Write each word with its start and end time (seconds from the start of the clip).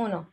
Uno. 0.00 0.32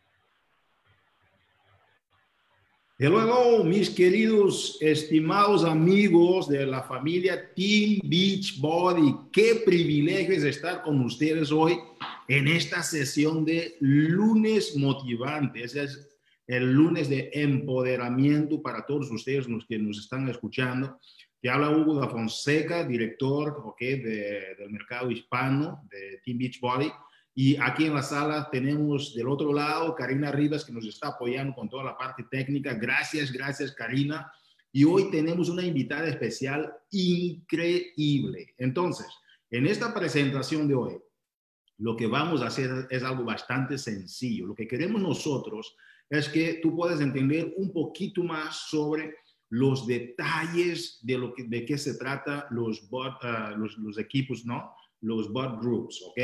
Hello, 2.98 3.66
mis 3.66 3.90
queridos, 3.90 4.78
estimados 4.80 5.66
amigos 5.66 6.48
de 6.48 6.66
la 6.66 6.84
familia 6.84 7.54
Team 7.54 8.00
Beach 8.06 8.62
Body. 8.62 9.14
Qué 9.34 9.64
privilegio 9.66 10.36
es 10.36 10.46
estar 10.46 10.84
con 10.84 11.02
ustedes 11.02 11.52
hoy 11.52 11.78
en 12.30 12.48
esta 12.48 12.82
sesión 12.82 13.44
de 13.44 13.76
lunes 13.82 14.78
motivante. 14.78 15.66
Ese 15.66 15.84
es 15.84 16.18
el 16.48 16.72
lunes 16.72 17.10
de 17.10 17.30
empoderamiento 17.34 18.62
para 18.62 18.86
todos 18.86 19.12
ustedes 19.12 19.50
los 19.50 19.66
que 19.66 19.78
nos 19.78 20.00
están 20.00 20.30
escuchando. 20.30 20.98
Que 21.42 21.50
habla 21.50 21.72
Hugo 21.72 21.96
da 22.00 22.08
Fonseca, 22.08 22.86
director 22.86 23.64
okay, 23.66 24.00
del 24.00 24.72
mercado 24.72 25.12
hispano 25.12 25.86
de 25.92 26.22
Team 26.24 26.38
Beach 26.38 26.62
Body. 26.62 26.90
Y 27.40 27.56
aquí 27.58 27.86
en 27.86 27.94
la 27.94 28.02
sala 28.02 28.50
tenemos 28.52 29.14
del 29.14 29.28
otro 29.28 29.54
lado 29.54 29.94
Karina 29.94 30.32
Rivas 30.32 30.66
que 30.66 30.72
nos 30.72 30.88
está 30.88 31.10
apoyando 31.10 31.54
con 31.54 31.70
toda 31.70 31.84
la 31.84 31.96
parte 31.96 32.26
técnica. 32.32 32.74
Gracias, 32.74 33.32
gracias 33.32 33.74
Karina. 33.74 34.32
Y 34.72 34.86
hoy 34.86 35.12
tenemos 35.12 35.48
una 35.48 35.64
invitada 35.64 36.08
especial 36.08 36.74
increíble. 36.90 38.56
Entonces, 38.58 39.06
en 39.52 39.68
esta 39.68 39.94
presentación 39.94 40.68
de 40.68 40.74
hoy, 40.74 40.98
lo 41.78 41.96
que 41.96 42.08
vamos 42.08 42.42
a 42.42 42.48
hacer 42.48 42.88
es 42.90 43.04
algo 43.04 43.24
bastante 43.24 43.78
sencillo. 43.78 44.48
Lo 44.48 44.56
que 44.56 44.68
queremos 44.68 45.00
nosotros 45.00 45.76
es 46.10 46.30
que 46.30 46.56
tú 46.64 46.76
puedas 46.76 47.02
entender 47.02 47.54
un 47.58 47.72
poquito 47.72 48.24
más 48.24 48.68
sobre 48.68 49.14
los 49.50 49.86
detalles 49.86 50.98
de 51.04 51.20
lo 51.20 51.36
que, 51.36 51.44
de 51.44 51.66
qué 51.66 51.78
se 51.78 52.00
trata 52.00 52.48
los, 52.50 52.82
uh, 52.92 53.56
los, 53.58 53.78
los, 53.78 54.00
equipos, 54.00 54.44
¿no? 54.44 54.74
Los 55.02 55.32
bot 55.32 55.62
groups, 55.62 56.02
¿ok? 56.02 56.20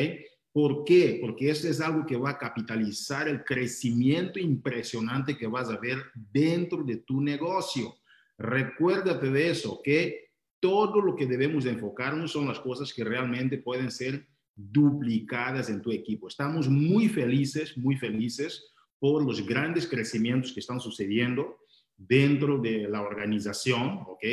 ¿Por 0.53 0.85
qué? 0.85 1.17
Porque 1.20 1.49
eso 1.49 1.67
es 1.67 1.81
algo 1.81 2.05
que 2.05 2.16
va 2.16 2.30
a 2.30 2.38
capitalizar 2.38 3.27
el 3.27 3.43
crecimiento 3.43 4.39
impresionante 4.39 5.35
que 5.35 5.48
vas 5.48 5.70
a 5.70 5.79
ver 5.79 5.98
dentro 6.31 6.84
de 6.84 6.98
tu 6.98 7.20
negocio. 7.20 7.96
Recuérdate 8.37 9.31
de 9.31 9.49
eso, 9.49 9.81
que 9.84 10.29
todo 10.59 11.01
lo 11.01 11.15
que 11.15 11.26
debemos 11.26 11.65
enfocarnos 11.65 12.31
son 12.31 12.48
las 12.48 12.59
cosas 12.59 12.93
que 12.93 13.04
realmente 13.04 13.57
pueden 13.57 13.90
ser 13.90 14.27
duplicadas 14.55 15.70
en 15.70 15.81
tu 15.81 15.91
equipo. 15.91 16.27
Estamos 16.27 16.70
muy 16.70 17.09
felices, 17.09 17.76
muy 17.76 17.98
felices 17.98 18.71
por 18.99 19.26
los 19.26 19.46
grandes 19.46 19.87
crecimientos 19.87 20.54
que 20.54 20.59
están 20.59 20.79
sucediendo 20.79 21.57
dentro 21.98 22.59
de 22.59 22.87
la 22.87 23.01
organización, 23.01 24.04
¿ok? 24.07 24.24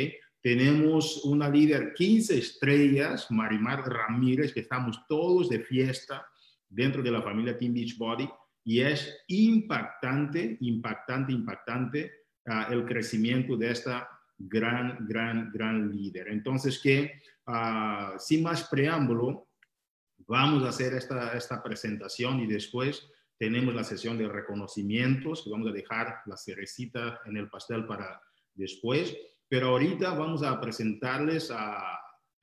Tenemos 0.41 1.23
una 1.23 1.47
líder 1.47 1.93
15 1.93 2.37
estrellas, 2.37 3.29
Marimar 3.29 3.87
Ramírez, 3.87 4.53
que 4.53 4.61
estamos 4.61 5.05
todos 5.07 5.49
de 5.49 5.59
fiesta 5.59 6.25
dentro 6.67 7.03
de 7.03 7.11
la 7.11 7.21
familia 7.21 7.57
Team 7.57 7.73
Beachbody 7.73 8.27
y 8.63 8.79
es 8.79 9.23
impactante, 9.27 10.57
impactante, 10.61 11.31
impactante 11.31 12.11
uh, 12.47 12.71
el 12.71 12.85
crecimiento 12.85 13.55
de 13.55 13.71
esta 13.71 14.09
gran, 14.37 15.05
gran, 15.07 15.51
gran 15.51 15.91
líder. 15.91 16.29
Entonces, 16.29 16.79
que 16.79 17.21
uh, 17.47 18.17
sin 18.17 18.41
más 18.41 18.63
preámbulo, 18.67 19.47
vamos 20.27 20.63
a 20.63 20.69
hacer 20.69 20.93
esta, 20.93 21.37
esta 21.37 21.61
presentación 21.61 22.39
y 22.39 22.47
después 22.47 23.07
tenemos 23.37 23.73
la 23.73 23.83
sesión 23.83 24.17
de 24.17 24.27
reconocimientos, 24.27 25.43
que 25.43 25.49
vamos 25.49 25.69
a 25.69 25.73
dejar 25.73 26.21
la 26.25 26.37
cerecita 26.37 27.19
en 27.25 27.37
el 27.37 27.49
pastel 27.49 27.85
para 27.85 28.21
después. 28.53 29.15
Pero 29.51 29.67
ahorita 29.71 30.13
vamos 30.13 30.43
a 30.43 30.61
presentarles 30.61 31.51
a 31.51 31.99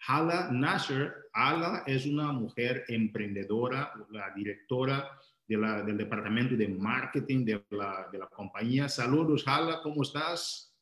Hala 0.06 0.50
Nasher. 0.52 1.30
Hala 1.32 1.82
es 1.86 2.04
una 2.04 2.32
mujer 2.32 2.84
emprendedora, 2.86 3.94
la 4.10 4.30
directora 4.34 5.18
de 5.46 5.56
la, 5.56 5.80
del 5.80 5.96
departamento 5.96 6.54
de 6.54 6.68
marketing 6.68 7.46
de 7.46 7.64
la, 7.70 8.08
de 8.12 8.18
la 8.18 8.26
compañía. 8.26 8.90
Saludos, 8.90 9.42
Hala, 9.46 9.80
¿cómo 9.82 10.02
estás? 10.02 10.76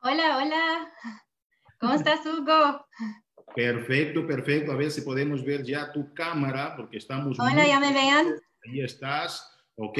Hola, 0.00 0.38
hola. 0.38 0.92
¿Cómo 1.78 1.92
estás, 1.92 2.26
Hugo? 2.26 2.84
Perfecto, 3.54 4.26
perfecto. 4.26 4.72
A 4.72 4.76
ver 4.76 4.90
si 4.90 5.02
podemos 5.02 5.44
ver 5.44 5.62
ya 5.62 5.92
tu 5.92 6.12
cámara, 6.12 6.74
porque 6.76 6.96
estamos... 6.96 7.38
Hola, 7.38 7.64
¿ya 7.64 7.78
me 7.78 7.92
vean? 7.92 8.26
Ahí 8.64 8.80
estás, 8.80 9.56
¿ok? 9.76 9.98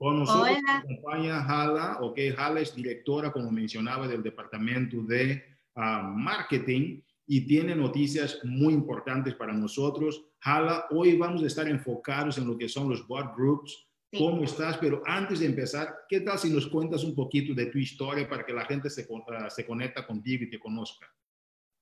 Con 0.00 0.20
nosotros 0.20 0.56
acompaña 0.66 1.44
Hala, 1.44 1.98
ok, 2.00 2.18
Hala 2.34 2.60
es 2.60 2.74
directora, 2.74 3.30
como 3.30 3.50
mencionaba, 3.50 4.08
del 4.08 4.22
departamento 4.22 5.02
de 5.02 5.44
ah, 5.76 6.10
marketing 6.16 7.02
y 7.26 7.42
tiene 7.46 7.76
noticias 7.76 8.40
muy 8.42 8.72
importantes 8.72 9.34
para 9.34 9.52
nosotros. 9.52 10.24
Hala, 10.40 10.86
hoy 10.88 11.18
vamos 11.18 11.42
a 11.42 11.46
estar 11.46 11.68
enfocados 11.68 12.38
en 12.38 12.46
lo 12.46 12.56
que 12.56 12.66
son 12.66 12.88
los 12.88 13.06
bot 13.06 13.36
groups. 13.36 13.76
¿Cómo 14.16 14.42
estás? 14.42 14.78
Pero 14.78 15.02
antes 15.04 15.40
de 15.40 15.46
empezar, 15.46 15.94
¿qué 16.08 16.20
tal 16.20 16.38
si 16.38 16.48
nos 16.48 16.66
cuentas 16.66 17.04
un 17.04 17.14
poquito 17.14 17.52
de 17.52 17.66
tu 17.66 17.76
historia 17.76 18.26
para 18.26 18.46
que 18.46 18.54
la 18.54 18.64
gente 18.64 18.88
se, 18.88 19.06
uh, 19.06 19.50
se 19.50 19.66
conecta 19.66 20.06
contigo 20.06 20.44
y 20.44 20.50
te 20.50 20.58
conozca? 20.58 21.06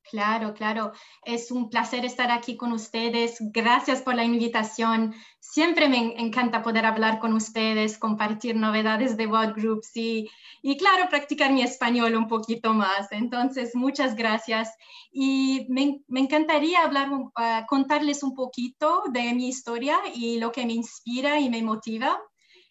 Claro, 0.03 0.55
claro. 0.55 0.93
Es 1.23 1.51
un 1.51 1.69
placer 1.69 2.05
estar 2.07 2.31
aquí 2.31 2.57
con 2.57 2.73
ustedes. 2.73 3.37
Gracias 3.53 4.01
por 4.01 4.15
la 4.15 4.25
invitación. 4.25 5.15
Siempre 5.39 5.87
me 5.87 6.19
encanta 6.19 6.63
poder 6.63 6.87
hablar 6.87 7.19
con 7.19 7.35
ustedes, 7.35 7.99
compartir 7.99 8.57
novedades 8.57 9.19
de 9.19 9.27
Bot 9.27 9.55
Groups 9.55 9.95
y, 9.97 10.31
y 10.63 10.79
claro, 10.79 11.11
practicar 11.11 11.53
mi 11.53 11.61
español 11.63 12.17
un 12.17 12.27
poquito 12.27 12.73
más. 12.73 13.13
Entonces, 13.13 13.75
muchas 13.75 14.17
gracias. 14.17 14.71
Y 15.13 15.67
me, 15.69 16.01
me 16.09 16.21
encantaría 16.21 16.83
hablar, 16.83 17.13
uh, 17.13 17.31
contarles 17.69 18.23
un 18.23 18.35
poquito 18.35 19.03
de 19.13 19.35
mi 19.35 19.49
historia 19.49 19.99
y 20.15 20.39
lo 20.39 20.53
que 20.53 20.65
me 20.65 20.73
inspira 20.73 21.39
y 21.39 21.51
me 21.51 21.63
motiva. 21.63 22.19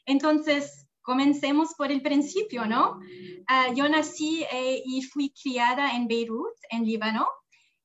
Entonces, 0.08 0.87
Comencemos 1.08 1.74
por 1.74 1.90
el 1.90 2.02
principio, 2.02 2.66
¿no? 2.66 2.98
Uh, 2.98 3.74
yo 3.74 3.88
nací 3.88 4.44
eh, 4.52 4.84
y 4.86 5.02
fui 5.04 5.34
criada 5.42 5.96
en 5.96 6.06
Beirut, 6.06 6.58
en 6.70 6.84
Líbano, 6.84 7.26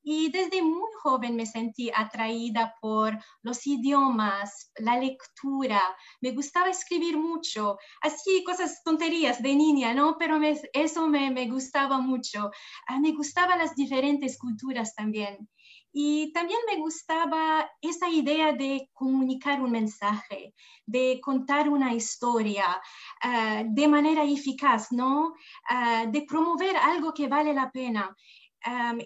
y 0.02 0.28
desde 0.32 0.60
muy 0.60 0.90
joven 1.00 1.36
me 1.36 1.46
sentí 1.46 1.88
atraída 1.94 2.74
por 2.80 3.16
los 3.42 3.64
idiomas, 3.64 4.72
la 4.74 4.98
lectura. 4.98 5.80
Me 6.20 6.32
gustaba 6.32 6.68
escribir 6.68 7.16
mucho, 7.16 7.78
así 8.00 8.42
cosas 8.42 8.82
tonterías 8.82 9.40
de 9.40 9.54
niña, 9.54 9.94
¿no? 9.94 10.16
Pero 10.18 10.40
me, 10.40 10.60
eso 10.72 11.06
me, 11.06 11.30
me, 11.30 11.46
gustaba 11.46 11.98
mucho. 11.98 12.50
Uh, 12.90 13.00
me 13.00 13.12
gustaban 13.12 13.60
las 13.60 13.76
diferentes 13.76 14.36
culturas 14.36 14.96
también. 14.96 15.48
Y 15.92 16.32
también 16.32 16.58
me 16.66 16.80
gustaba 16.80 17.70
esa 17.80 18.08
idea 18.08 18.52
de 18.52 18.88
comunicar 18.94 19.60
un 19.60 19.72
mensaje, 19.72 20.54
de 20.86 21.20
contar 21.22 21.68
una 21.68 21.92
historia 21.92 22.80
uh, 23.24 23.64
de 23.66 23.88
manera 23.88 24.24
eficaz, 24.24 24.90
¿no? 24.90 25.34
Uh, 25.70 26.10
de 26.10 26.22
promover 26.22 26.76
algo 26.76 27.12
que 27.12 27.28
vale 27.28 27.52
la 27.52 27.70
pena. 27.70 28.14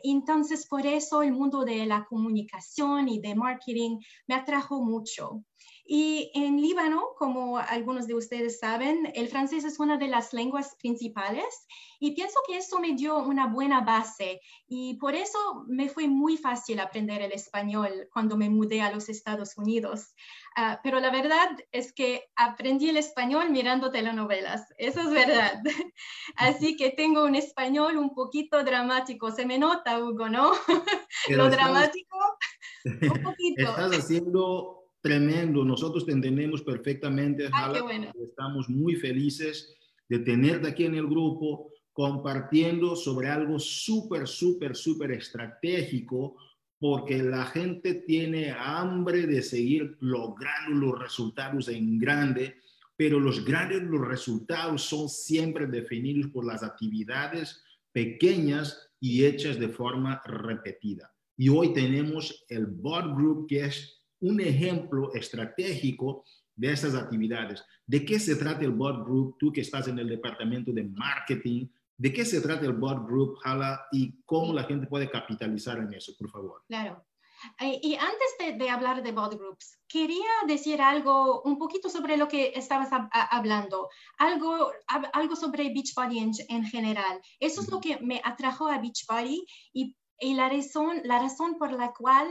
Entonces, 0.03 0.67
por 0.69 0.85
eso 0.85 1.23
el 1.23 1.33
mundo 1.33 1.65
de 1.65 1.87
la 1.87 2.05
comunicación 2.05 3.09
y 3.09 3.21
de 3.21 3.35
marketing 3.35 3.99
me 4.27 4.35
atrajo 4.35 4.83
mucho. 4.83 5.45
Y 5.89 6.33
en 6.35 6.61
Líbano, 6.61 7.11
como 7.17 7.59
algunos 7.59 8.09
de 8.09 8.15
ustedes 8.15 8.59
saben, 8.59 9.09
el 9.15 9.29
francés 9.29 9.65
es 9.65 9.79
una 9.79 9.97
de 9.97 10.09
las 10.09 10.33
lenguas 10.33 10.75
principales 10.81 11.45
y 12.01 12.11
pienso 12.13 12.41
que 12.47 12.57
eso 12.57 12.81
me 12.81 12.95
dio 12.95 13.19
una 13.19 13.47
buena 13.47 13.83
base 13.83 14.41
y 14.67 14.95
por 14.99 15.15
eso 15.15 15.39
me 15.69 15.89
fue 15.89 16.09
muy 16.09 16.37
fácil 16.37 16.81
aprender 16.81 17.23
el 17.23 17.31
español 17.31 18.09
cuando 18.13 18.37
me 18.37 18.51
mudé 18.51 18.83
a 18.83 18.91
los 18.91 19.09
Estados 19.09 19.57
Unidos. 19.57 20.15
Uh, 20.57 20.77
pero 20.83 20.99
la 20.99 21.11
verdad 21.11 21.51
es 21.71 21.93
que 21.93 22.25
aprendí 22.35 22.89
el 22.89 22.97
español 22.97 23.51
mirando 23.51 23.93
telenovelas, 23.93 24.67
eso 24.79 25.03
es 25.03 25.11
verdad. 25.11 25.61
Así 26.37 26.77
que 26.77 26.91
tengo 26.91 27.25
un 27.25 27.37
español 27.37 27.97
un 27.97 28.13
poquito 28.13 28.65
dramático, 28.65 29.31
se 29.31 29.47
me 29.47 29.59
nota, 29.59 30.03
Hugo, 30.03 30.29
¿no? 30.29 30.51
Lo 31.29 31.49
dramático, 31.49 32.19
un 32.85 33.23
poquito. 33.23 33.63
Estás 33.63 33.93
haciendo 33.93 34.76
tremendo. 35.07 35.65
Nosotros 35.65 36.05
te 36.05 36.13
entendemos 36.13 36.63
perfectamente. 36.63 37.49
Ah, 37.53 37.73
bueno. 37.81 38.11
Estamos 38.21 38.69
muy 38.69 38.97
felices 38.97 39.73
de 40.09 40.19
tenerte 40.19 40.69
aquí 40.69 40.85
en 40.85 40.97
el 40.97 41.07
grupo 41.07 41.71
compartiendo 41.93 42.97
sobre 42.97 43.29
algo 43.29 43.59
súper, 43.59 44.27
súper, 44.27 44.75
súper 44.75 45.13
estratégico 45.13 46.37
porque 46.79 47.23
la 47.23 47.47
gente 47.47 47.95
tiene 48.07 48.51
hambre 48.51 49.27
de 49.27 49.43
seguir 49.43 49.97
logrando 50.01 50.87
los 50.87 50.99
resultados 50.99 51.69
en 51.69 51.99
grande, 51.99 52.57
pero 52.97 53.19
los 53.19 53.45
grandes 53.45 53.83
los 53.83 54.07
resultados 54.07 54.83
son 54.83 55.09
siempre 55.09 55.67
definidos 55.67 56.31
por 56.33 56.45
las 56.45 56.63
actividades 56.63 57.63
pequeñas 57.93 58.91
y 59.01 59.25
hechas 59.25 59.59
de 59.59 59.69
forma 59.69 60.21
repetida. 60.27 61.15
Y 61.37 61.49
hoy 61.49 61.73
tenemos 61.73 62.45
el 62.49 62.67
Bot 62.67 63.15
Group, 63.17 63.47
que 63.47 63.67
es 63.67 63.97
un 64.29 64.41
ejemplo 64.41 65.13
estratégico 65.15 66.25
de 66.55 66.73
estas 66.73 66.95
actividades. 66.95 67.65
¿De 67.87 68.05
qué 68.05 68.19
se 68.19 68.37
trata 68.37 68.65
el 68.65 68.73
Bot 68.73 69.05
Group? 69.05 69.37
Tú 69.39 69.53
que 69.53 69.61
estás 69.61 69.89
en 69.89 69.99
el 69.99 70.09
departamento 70.09 70.73
de 70.73 70.85
marketing, 70.85 71.69
¿de 71.97 72.13
qué 72.13 72.25
se 72.25 72.41
trata 72.41 72.67
el 72.67 72.73
Bot 72.73 73.07
Group, 73.07 73.39
Hala, 73.45 73.87
y 73.93 74.23
cómo 74.25 74.53
la 74.53 74.65
gente 74.65 74.87
puede 74.87 75.11
capitalizar 75.11 75.79
en 75.79 75.93
eso, 75.95 76.13
por 76.19 76.31
favor? 76.31 76.63
Claro. 76.67 77.05
Eh, 77.61 77.79
y 77.83 77.95
antes 77.95 78.59
de, 78.59 78.71
hablar 78.71 79.03
de 79.03 79.13
body 79.13 79.37
groups, 79.37 79.79
quería 79.87 80.25
decir 80.47 80.81
algo 80.81 81.43
un 81.43 81.59
poquito 81.59 81.91
sobre 81.91 82.17
lo 82.17 82.29
que 82.29 82.53
estabas 82.55 82.89
hablando, 83.13 83.91
algo, 84.17 84.73
algo 85.13 85.37
sobre 85.37 85.71
Beachbody 85.71 86.19
en, 86.19 86.33
en 86.49 86.65
general. 86.65 87.21
Eso 87.39 87.61
es 87.61 87.71
lo 87.71 87.81
que 87.81 87.99
me 88.01 88.23
atrajo 88.25 88.69
a 88.69 88.79
Beachbody 88.79 89.47
y, 89.75 89.95
y 90.19 90.35
la, 90.35 90.49
razón, 90.49 91.03
la 91.05 91.19
razón 91.21 91.59
por 91.59 91.73
la 91.73 91.93
cual 91.93 92.27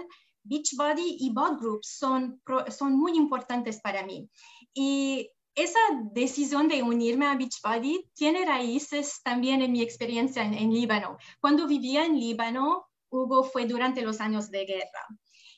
Beachbody 0.45 1.17
y 1.19 1.31
body 1.31 1.57
groups 1.59 1.97
son, 1.97 2.41
son 2.69 2.97
muy 2.97 3.17
importantes 3.17 3.81
para 3.81 4.05
mí. 4.05 4.29
Y 4.73 5.29
esa 5.55 5.79
decisión 6.13 6.67
de 6.67 6.83
unirme 6.83 7.25
a 7.27 7.35
Beachbody 7.35 8.09
tiene 8.13 8.45
raíces 8.45 9.21
también 9.23 9.61
en 9.61 9.71
mi 9.71 9.81
experiencia 9.81 10.43
en, 10.43 10.53
en 10.53 10.73
Líbano. 10.73 11.17
Cuando 11.39 11.67
vivía 11.67 12.05
en 12.05 12.19
Líbano, 12.19 12.87
Hugo 13.09 13.43
fue 13.43 13.65
durante 13.65 14.01
los 14.01 14.21
años 14.21 14.51
de 14.51 14.65
guerra. 14.65 15.07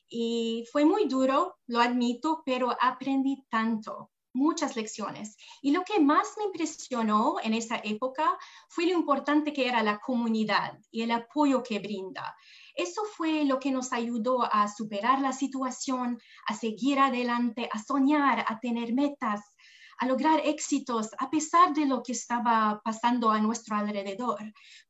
Y 0.10 0.66
fue 0.72 0.86
muy 0.86 1.08
duro, 1.08 1.58
lo 1.68 1.82
admito, 1.82 2.42
pero 2.46 2.76
aprendí 2.80 3.44
tanto, 3.50 4.12
muchas 4.34 4.76
lecciones. 4.76 5.36
Y 5.62 5.72
lo 5.72 5.84
que 5.84 6.00
más 6.00 6.36
me 6.38 6.46
impresionó 6.46 7.38
en 7.44 7.54
esa 7.54 7.82
época 7.84 8.38
fue 8.70 8.86
lo 8.86 8.94
importante 8.94 9.52
que 9.52 9.68
era 9.68 9.84
la 9.84 10.00
comunidad 10.00 10.80
y 10.92 11.02
el 11.02 11.12
apoyo 11.12 11.62
que 11.64 11.80
brinda. 11.80 12.36
Eso 12.78 13.02
fue 13.16 13.44
lo 13.44 13.60
que 13.60 13.72
nos 13.72 13.92
ayudó 13.92 14.44
a 14.44 14.68
superar 14.68 15.20
la 15.20 15.34
situación, 15.34 16.20
a 16.46 16.54
seguir 16.54 17.00
adelante, 17.00 17.68
a 17.74 17.84
soñar, 17.84 18.46
a 18.48 18.60
tener 18.60 18.94
metas, 18.94 19.42
a 19.98 20.06
lograr 20.06 20.42
éxitos 20.46 21.10
a 21.18 21.30
pesar 21.32 21.74
de 21.74 21.88
lo 21.88 22.04
que 22.04 22.12
estaba 22.12 22.80
pasando 22.84 23.32
a 23.32 23.42
nuestro 23.42 23.76
alrededor. 23.76 24.40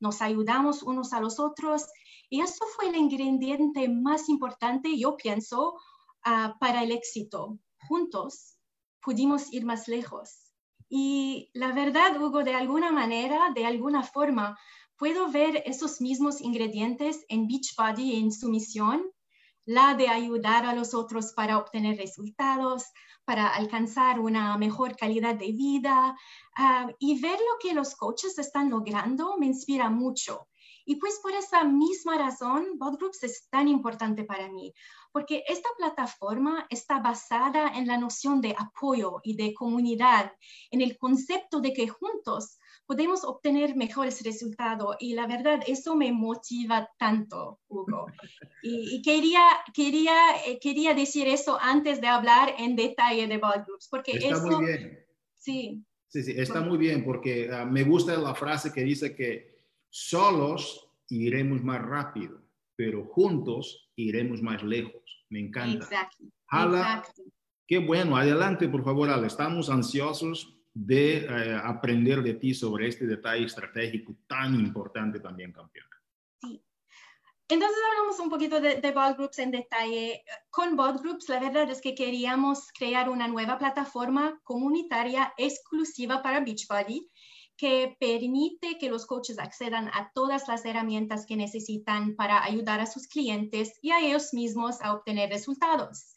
Nos 0.01 0.21
ayudamos 0.21 0.83
unos 0.83 1.13
a 1.13 1.21
los 1.21 1.39
otros 1.39 1.85
y 2.29 2.41
eso 2.41 2.65
fue 2.75 2.89
el 2.89 2.97
ingrediente 2.97 3.87
más 3.87 4.27
importante, 4.27 4.97
yo 4.97 5.15
pienso, 5.15 5.79
ah, 6.25 6.55
para 6.59 6.83
el 6.83 6.91
éxito. 6.91 7.57
Juntos 7.87 8.57
pudimos 9.01 9.53
ir 9.53 9.65
más 9.65 9.87
lejos. 9.87 10.47
Y 10.89 11.49
la 11.53 11.71
verdad, 11.71 12.21
Hugo, 12.21 12.43
de 12.43 12.55
alguna 12.55 12.91
manera, 12.91 13.51
de 13.55 13.65
alguna 13.65 14.03
forma, 14.03 14.57
puedo 14.97 15.31
ver 15.31 15.63
esos 15.65 16.01
mismos 16.01 16.41
ingredientes 16.41 17.25
en 17.29 17.47
Beachbody 17.47 18.15
en 18.15 18.31
su 18.31 18.49
misión, 18.49 19.03
la 19.65 19.95
de 19.95 20.07
ayudar 20.07 20.65
a 20.65 20.73
los 20.73 20.93
otros 20.93 21.33
para 21.33 21.57
obtener 21.57 21.97
resultados, 21.97 22.85
para 23.25 23.49
alcanzar 23.49 24.19
una 24.19 24.57
mejor 24.57 24.95
calidad 24.95 25.35
de 25.35 25.51
vida. 25.51 26.17
Ah, 26.55 26.87
y 26.99 27.19
ver 27.19 27.37
lo 27.37 27.59
que 27.59 27.73
los 27.73 27.95
coaches 27.95 28.39
están 28.39 28.69
logrando 28.69 29.35
me 29.37 29.47
inspira 29.47 29.89
mucho. 29.89 30.47
Y 30.85 30.95
pues 30.95 31.19
por 31.21 31.33
esa 31.33 31.65
misma 31.65 32.17
razón, 32.17 32.77
BotGroups 32.77 33.21
es 33.23 33.49
tan 33.49 33.67
importante 33.67 34.23
para 34.23 34.49
mí, 34.49 34.73
porque 35.11 35.43
esta 35.49 35.67
plataforma 35.77 36.65
está 36.69 36.99
basada 36.99 37.77
en 37.77 37.87
la 37.87 37.97
noción 37.97 38.39
de 38.39 38.55
apoyo 38.57 39.19
y 39.21 39.35
de 39.35 39.53
comunidad, 39.53 40.31
en 40.71 40.81
el 40.81 40.97
concepto 40.97 41.59
de 41.59 41.73
que 41.73 41.89
juntos 41.89 42.56
podemos 42.87 43.23
obtener 43.25 43.75
mejores 43.75 44.23
resultados. 44.23 44.95
Y 44.99 45.13
la 45.13 45.27
verdad, 45.27 45.59
eso 45.67 45.95
me 45.95 46.11
motiva 46.11 46.89
tanto, 46.97 47.59
Hugo. 47.67 48.07
Y, 48.63 49.01
quería, 49.01 49.41
quería, 49.73 50.15
eh, 50.47 50.57
quería 50.59 50.93
decir 50.93 51.27
eso 51.27 51.59
antes 51.61 51.99
de 52.01 52.07
hablar 52.07 52.55
en 52.57 52.75
detalle 52.75 53.27
de 53.27 53.37
BotGroups, 53.37 53.89
porque 53.91 54.13
está 54.13 54.41
Muy 54.41 54.65
bien. 54.65 55.05
Sí. 55.35 55.83
Sí, 56.07 56.23
sí, 56.23 56.33
está 56.37 56.61
muy 56.61 56.77
bien, 56.77 57.03
porque 57.03 57.49
ah, 57.51 57.65
me 57.65 57.83
gusta 57.83 58.17
la 58.17 58.33
frase 58.33 58.71
que 58.71 58.81
dice 58.81 59.13
que 59.13 59.57
Solos 59.89 60.89
iremos 61.09 61.61
más 61.63 61.81
rápido, 61.81 62.41
pero 62.77 63.05
juntos 63.05 63.91
iremos 63.97 64.41
más 64.41 64.63
lejos. 64.63 65.25
Me 65.29 65.41
encanta. 65.41 65.83
Exacto. 65.83 67.23
qué 67.67 67.79
bueno. 67.79 68.15
Adelante, 68.15 68.69
por 68.69 68.85
favor, 68.85 69.09
Ala. 69.09 69.27
Estamos 69.27 69.69
ansiosos 69.69 70.56
de 70.79 71.25
eh, 71.25 71.59
aprender 71.63 72.21
de 72.21 72.35
ti 72.35 72.53
sobre 72.53 72.87
este 72.87 73.07
detalle 73.07 73.45
estratégico 73.45 74.15
tan 74.27 74.53
importante 74.59 75.19
también, 75.19 75.51
campeona. 75.51 75.95
Sí. 76.39 76.63
Entonces 77.49 77.77
hablamos 77.89 78.19
un 78.19 78.29
poquito 78.29 78.61
de, 78.61 78.79
de 78.79 78.91
Bot 78.91 79.17
Groups 79.17 79.39
en 79.39 79.51
detalle. 79.51 80.23
Con 80.51 80.75
Bot 80.75 81.01
Groups, 81.01 81.29
la 81.29 81.39
verdad 81.39 81.69
es 81.71 81.81
que 81.81 81.95
queríamos 81.95 82.67
crear 82.77 83.09
una 83.09 83.27
nueva 83.27 83.57
plataforma 83.57 84.39
comunitaria 84.43 85.33
exclusiva 85.37 86.21
para 86.21 86.41
Beachbody 86.41 87.09
que 87.57 87.97
permite 87.99 88.77
que 88.77 88.89
los 88.91 89.07
coaches 89.07 89.39
accedan 89.39 89.87
a 89.87 90.11
todas 90.13 90.47
las 90.47 90.63
herramientas 90.63 91.25
que 91.25 91.35
necesitan 91.35 92.15
para 92.15 92.43
ayudar 92.43 92.81
a 92.81 92.85
sus 92.85 93.07
clientes 93.07 93.79
y 93.81 93.89
a 93.89 93.99
ellos 93.99 94.31
mismos 94.31 94.79
a 94.81 94.93
obtener 94.93 95.31
resultados. 95.31 96.13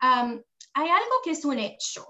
hay 0.00 0.88
algo 0.88 1.14
que 1.22 1.32
es 1.32 1.44
un 1.44 1.58
hecho 1.58 2.06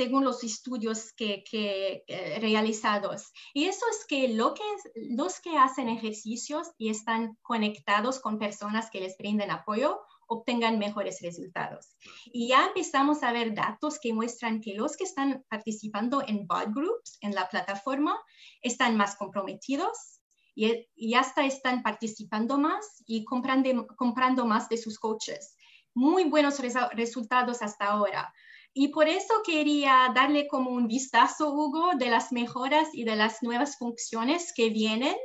según 0.00 0.24
los 0.24 0.42
estudios 0.44 1.12
que, 1.12 1.44
que, 1.44 2.04
realizados. 2.40 3.32
Y 3.52 3.66
eso 3.66 3.84
es 3.90 4.06
que, 4.06 4.28
lo 4.28 4.54
que 4.54 4.62
los 4.94 5.40
que 5.40 5.58
hacen 5.58 5.90
ejercicios 5.90 6.68
y 6.78 6.88
están 6.88 7.36
conectados 7.42 8.18
con 8.18 8.38
personas 8.38 8.88
que 8.90 9.00
les 9.00 9.18
brinden 9.18 9.50
apoyo 9.50 10.00
obtengan 10.26 10.78
mejores 10.78 11.20
resultados. 11.20 11.96
Y 12.32 12.48
ya 12.48 12.68
empezamos 12.68 13.22
a 13.22 13.32
ver 13.32 13.52
datos 13.52 13.98
que 14.00 14.14
muestran 14.14 14.62
que 14.62 14.72
los 14.74 14.96
que 14.96 15.04
están 15.04 15.44
participando 15.50 16.22
en 16.26 16.46
bot 16.46 16.72
groups 16.72 17.18
en 17.20 17.34
la 17.34 17.46
plataforma 17.50 18.18
están 18.62 18.96
más 18.96 19.16
comprometidos 19.16 20.22
y, 20.54 20.88
y 20.96 21.14
hasta 21.14 21.44
están 21.44 21.82
participando 21.82 22.56
más 22.56 23.02
y 23.06 23.26
comprando, 23.26 23.86
comprando 23.98 24.46
más 24.46 24.66
de 24.70 24.78
sus 24.78 24.98
coaches. 24.98 25.58
Muy 25.92 26.24
buenos 26.24 26.58
resultados 26.94 27.60
hasta 27.60 27.84
ahora. 27.84 28.32
Y 28.72 28.88
por 28.88 29.08
eso 29.08 29.34
quería 29.44 30.12
darle 30.14 30.46
como 30.46 30.70
un 30.70 30.86
vistazo, 30.86 31.52
Hugo, 31.52 31.92
de 31.96 32.08
las 32.08 32.30
mejoras 32.32 32.88
y 32.92 33.04
de 33.04 33.16
las 33.16 33.42
nuevas 33.42 33.76
funciones 33.76 34.52
que 34.54 34.70
vienen. 34.70 35.16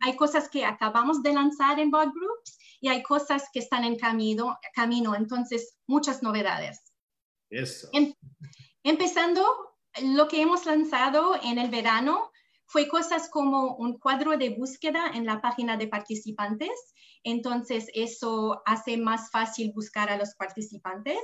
hay 0.00 0.16
cosas 0.16 0.48
que 0.48 0.64
acabamos 0.64 1.22
de 1.22 1.32
lanzar 1.32 1.78
en 1.78 1.90
Bot 1.90 2.12
Groups 2.12 2.58
y 2.80 2.88
hay 2.88 3.02
cosas 3.02 3.48
que 3.52 3.60
están 3.60 3.84
en 3.84 3.96
camino, 3.96 4.58
camino 4.74 5.14
entonces 5.14 5.78
muchas 5.86 6.22
novedades. 6.22 6.92
Eso. 7.48 7.88
Em, 7.92 8.12
empezando, 8.82 9.46
lo 10.02 10.26
que 10.26 10.42
hemos 10.42 10.66
lanzado 10.66 11.38
en 11.42 11.58
el 11.58 11.70
verano 11.70 12.32
fue 12.66 12.88
cosas 12.88 13.28
como 13.28 13.76
un 13.76 13.98
cuadro 13.98 14.36
de 14.36 14.50
búsqueda 14.50 15.12
en 15.14 15.26
la 15.26 15.40
página 15.40 15.76
de 15.76 15.88
participantes. 15.88 16.94
Entonces, 17.22 17.88
eso 17.94 18.62
hace 18.64 18.96
más 18.96 19.30
fácil 19.30 19.72
buscar 19.74 20.08
a 20.08 20.16
los 20.16 20.34
participantes. 20.34 21.20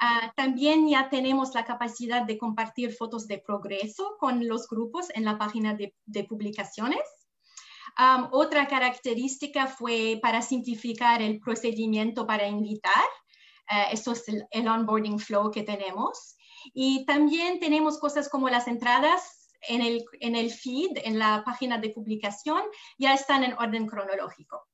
Ah, 0.00 0.32
también 0.36 0.88
ya 0.88 1.08
tenemos 1.08 1.54
la 1.54 1.64
capacidad 1.64 2.22
de 2.22 2.38
compartir 2.38 2.92
fotos 2.92 3.26
de 3.26 3.38
progreso 3.38 4.16
con 4.18 4.46
los 4.46 4.68
grupos 4.68 5.08
en 5.14 5.24
la 5.24 5.38
página 5.38 5.74
de, 5.74 6.24
publicaciones 6.24 7.02
otra 8.32 8.66
característica 8.66 9.66
fue 9.66 10.18
para 10.20 10.42
simplificar 10.42 11.22
el 11.22 11.38
procedimiento 11.38 12.26
para 12.26 12.48
invitar. 12.48 13.04
Uh, 13.70 13.92
eso 13.92 14.12
es 14.12 14.24
el, 14.28 14.68
onboarding 14.68 15.18
flow 15.18 15.50
que 15.50 15.62
tenemos. 15.62 16.36
Y 16.72 17.04
también 17.06 17.60
tenemos 17.60 17.98
cosas 17.98 18.28
como 18.28 18.48
las 18.48 18.66
entradas 18.66 19.48
en 19.68 19.80
el, 19.80 20.04
en 20.20 20.34
el 20.34 20.50
feed, 20.50 20.98
en 21.04 21.18
la 21.18 21.42
página 21.44 21.78
de 21.78 21.90
publicación, 21.90 22.62
ya 22.98 23.14
están 23.14 23.44
en 23.44 23.54
orden 23.54 23.86
cronológico. 23.86 24.66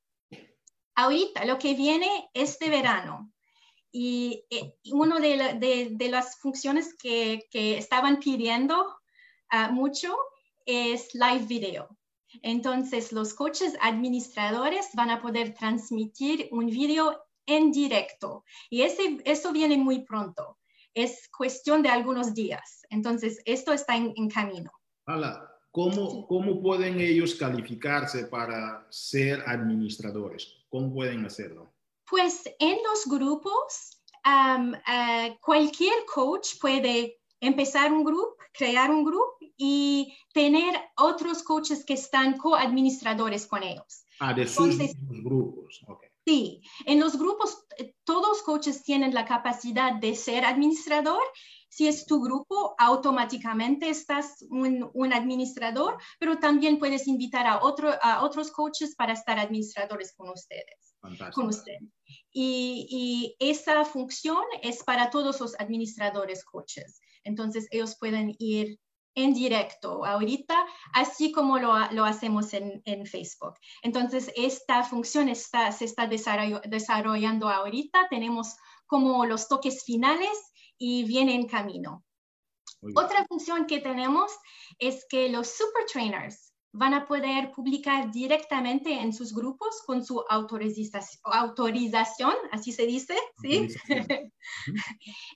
Ahorita, 0.94 1.44
lo 1.44 1.58
que 1.58 1.74
viene 1.74 2.28
este 2.34 2.68
verano, 2.68 3.30
y, 3.92 4.44
una 4.92 5.18
de, 5.18 6.08
las 6.10 6.36
funciones 6.36 6.94
que, 6.94 7.46
estaban 7.52 8.20
pidiendo 8.20 8.86
uh, 9.52 9.72
mucho 9.72 10.16
es 10.66 11.14
live 11.14 11.46
video. 11.46 11.88
Entonces, 12.42 13.12
los 13.12 13.34
coaches 13.34 13.74
administradores 13.80 14.90
van 14.94 15.10
a 15.10 15.20
poder 15.20 15.54
transmitir 15.54 16.48
un 16.52 16.66
video 16.66 17.24
en 17.46 17.72
directo 17.72 18.44
y 18.68 18.82
eso 18.82 19.52
viene 19.52 19.76
muy 19.76 20.04
pronto. 20.04 20.58
Es 20.94 21.28
cuestión 21.28 21.82
de 21.82 21.88
algunos 21.88 22.34
días. 22.34 22.82
Entonces, 22.90 23.40
esto 23.44 23.72
está 23.72 23.96
en, 23.96 24.28
camino. 24.28 24.70
Hala, 25.06 25.50
¿cómo, 25.72 26.26
¿cómo 26.26 26.62
pueden 26.62 27.00
ellos 27.00 27.34
calificarse 27.34 28.26
para 28.26 28.86
ser 28.90 29.42
administradores? 29.46 30.54
¿Cómo 30.68 30.92
pueden 30.92 31.24
hacerlo? 31.24 31.72
Pues 32.10 32.42
en 32.58 32.78
los 32.82 33.06
grupos, 33.06 34.02
eh, 34.26 35.38
cualquier 35.40 36.04
coach 36.12 36.58
puede 36.60 37.20
empezar 37.40 37.92
un 37.92 38.04
grupo, 38.04 38.36
crear 38.52 38.90
un 38.90 39.04
grupo 39.04 39.38
y 39.56 40.12
tener 40.34 40.74
otros 40.96 41.42
coaches 41.42 41.84
que 41.84 41.94
están 41.94 42.36
coadministradores 42.36 43.46
con 43.46 43.62
ellos. 43.62 44.04
Ah, 44.18 44.34
de 44.34 44.46
sus 44.46 44.76
grupos. 44.98 45.80
Sí, 46.26 46.60
en 46.84 47.00
los 47.00 47.18
grupos 47.18 47.64
eh, 47.78 47.94
todos 48.04 48.42
coaches 48.42 48.82
tienen 48.82 49.14
la 49.14 49.24
capacidad 49.24 49.94
de 49.94 50.14
ser 50.14 50.44
administrador 50.44 51.22
si 51.70 51.86
es 51.86 52.04
tu 52.04 52.20
grupo, 52.20 52.74
automáticamente 52.78 53.88
estás 53.88 54.44
un, 54.50 54.90
un 54.92 55.12
administrador, 55.12 55.96
pero 56.18 56.38
también 56.38 56.78
puedes 56.78 57.06
invitar 57.06 57.46
a, 57.46 57.62
otro, 57.62 57.92
a 58.02 58.24
otros 58.24 58.50
coaches 58.50 58.96
para 58.96 59.12
estar 59.12 59.38
administradores 59.38 60.12
con 60.14 60.30
ustedes. 60.30 60.96
Con 61.32 61.46
usted. 61.46 61.78
Y, 62.32 62.86
y, 62.90 63.36
esa 63.38 63.84
función 63.84 64.42
es 64.62 64.82
para 64.82 65.10
todos 65.10 65.40
los 65.40 65.58
administradores 65.58 66.44
coaches. 66.44 67.00
Entonces, 67.24 67.68
ellos 67.70 67.96
pueden 67.98 68.34
ir 68.38 68.78
en 69.14 69.32
directo 69.32 70.04
ahorita, 70.04 70.56
así 70.92 71.32
como 71.32 71.58
lo, 71.58 71.72
lo 71.92 72.04
hacemos 72.04 72.52
en, 72.52 72.82
en, 72.84 73.06
Facebook. 73.06 73.54
Entonces, 73.82 74.30
esta 74.36 74.82
función 74.82 75.28
está, 75.28 75.72
se 75.72 75.84
está 75.84 76.06
desarrollando 76.08 77.48
ahorita. 77.48 78.08
Tenemos 78.10 78.56
como 78.86 79.24
los 79.24 79.48
toques 79.48 79.84
finales 79.84 80.49
y 80.80 81.04
viene 81.04 81.34
en 81.34 81.46
camino. 81.46 82.04
Otra 82.96 83.26
función 83.28 83.66
que 83.66 83.80
tenemos 83.80 84.32
es 84.78 85.04
que 85.08 85.28
los 85.28 85.48
super 85.48 85.84
trainers 85.92 86.54
van 86.72 86.94
a 86.94 87.06
poder 87.06 87.52
publicar 87.52 88.10
directamente 88.10 88.92
en 88.92 89.12
sus 89.12 89.34
grupos 89.34 89.82
con 89.86 90.04
su 90.04 90.24
autorización, 90.28 92.34
así 92.52 92.72
se 92.72 92.86
dice, 92.86 93.14
¿sí? 93.42 93.68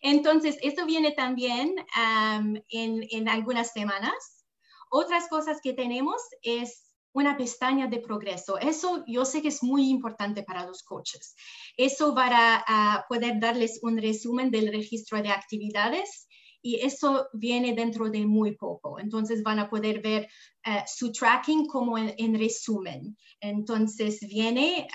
Entonces, 0.01 0.57
esto 0.63 0.87
viene 0.87 1.13
también 1.13 1.75
en, 2.69 3.07
en 3.11 3.29
algunas 3.29 3.73
semanas. 3.73 4.47
Otras 4.91 5.29
cosas 5.29 5.61
que 5.61 5.75
tenemos 5.75 6.23
es 6.41 6.84
una 7.15 7.37
pestaña 7.37 7.87
de 7.87 8.01
progreso. 8.01 8.59
Eso 8.59 9.05
yo 9.07 9.25
sé 9.25 9.41
que 9.41 9.49
es 9.49 9.63
muy 9.63 9.89
importante 9.89 10.43
para 10.43 10.67
los 10.67 10.83
coaches. 10.83 11.35
Eso 11.77 12.15
va 12.15 12.65
a, 12.67 13.07
poder 13.09 13.41
darles 13.41 13.79
un 13.83 13.97
resumen 13.97 14.51
del 14.51 14.69
registro 14.73 15.23
de 15.23 15.31
actividades 15.31 16.29
y 16.61 16.77
eso 16.77 17.29
viene 17.33 17.73
dentro 17.75 18.11
de 18.11 18.27
muy 18.27 18.57
poco. 18.57 18.99
Entonces 18.99 19.43
van 19.43 19.61
a 19.61 19.71
poder 19.71 20.03
ver 20.03 20.29
eh, 20.65 20.83
su 20.87 21.13
tracking 21.13 21.67
como 21.67 21.97
en, 21.99 22.39
resumen. 22.39 23.17
Entonces 23.41 24.21
viene 24.21 24.89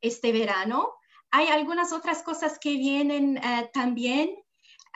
este 0.00 0.32
verano. 0.32 0.90
Hay 1.30 1.48
algunas 1.48 1.92
otras 1.92 2.22
cosas 2.22 2.58
que 2.58 2.76
vienen 2.76 3.38
uh, 3.38 3.66
también. 3.74 4.30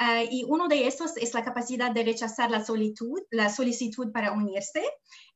Uh, 0.00 0.26
y 0.30 0.44
uno 0.48 0.66
de 0.66 0.86
esos 0.86 1.14
es 1.18 1.34
la 1.34 1.44
capacidad 1.44 1.90
de 1.90 2.02
rechazar 2.02 2.50
la 2.50 2.64
solicitud, 2.64 3.20
para 4.12 4.32
unirse. 4.32 4.82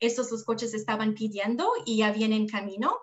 Estos 0.01 0.31
los 0.31 0.43
coaches 0.45 0.73
estaban 0.73 1.13
pidiendo 1.13 1.71
y 1.85 1.99
ya 1.99 2.13
vienen 2.13 2.43
en 2.43 2.49
camino. 2.49 2.97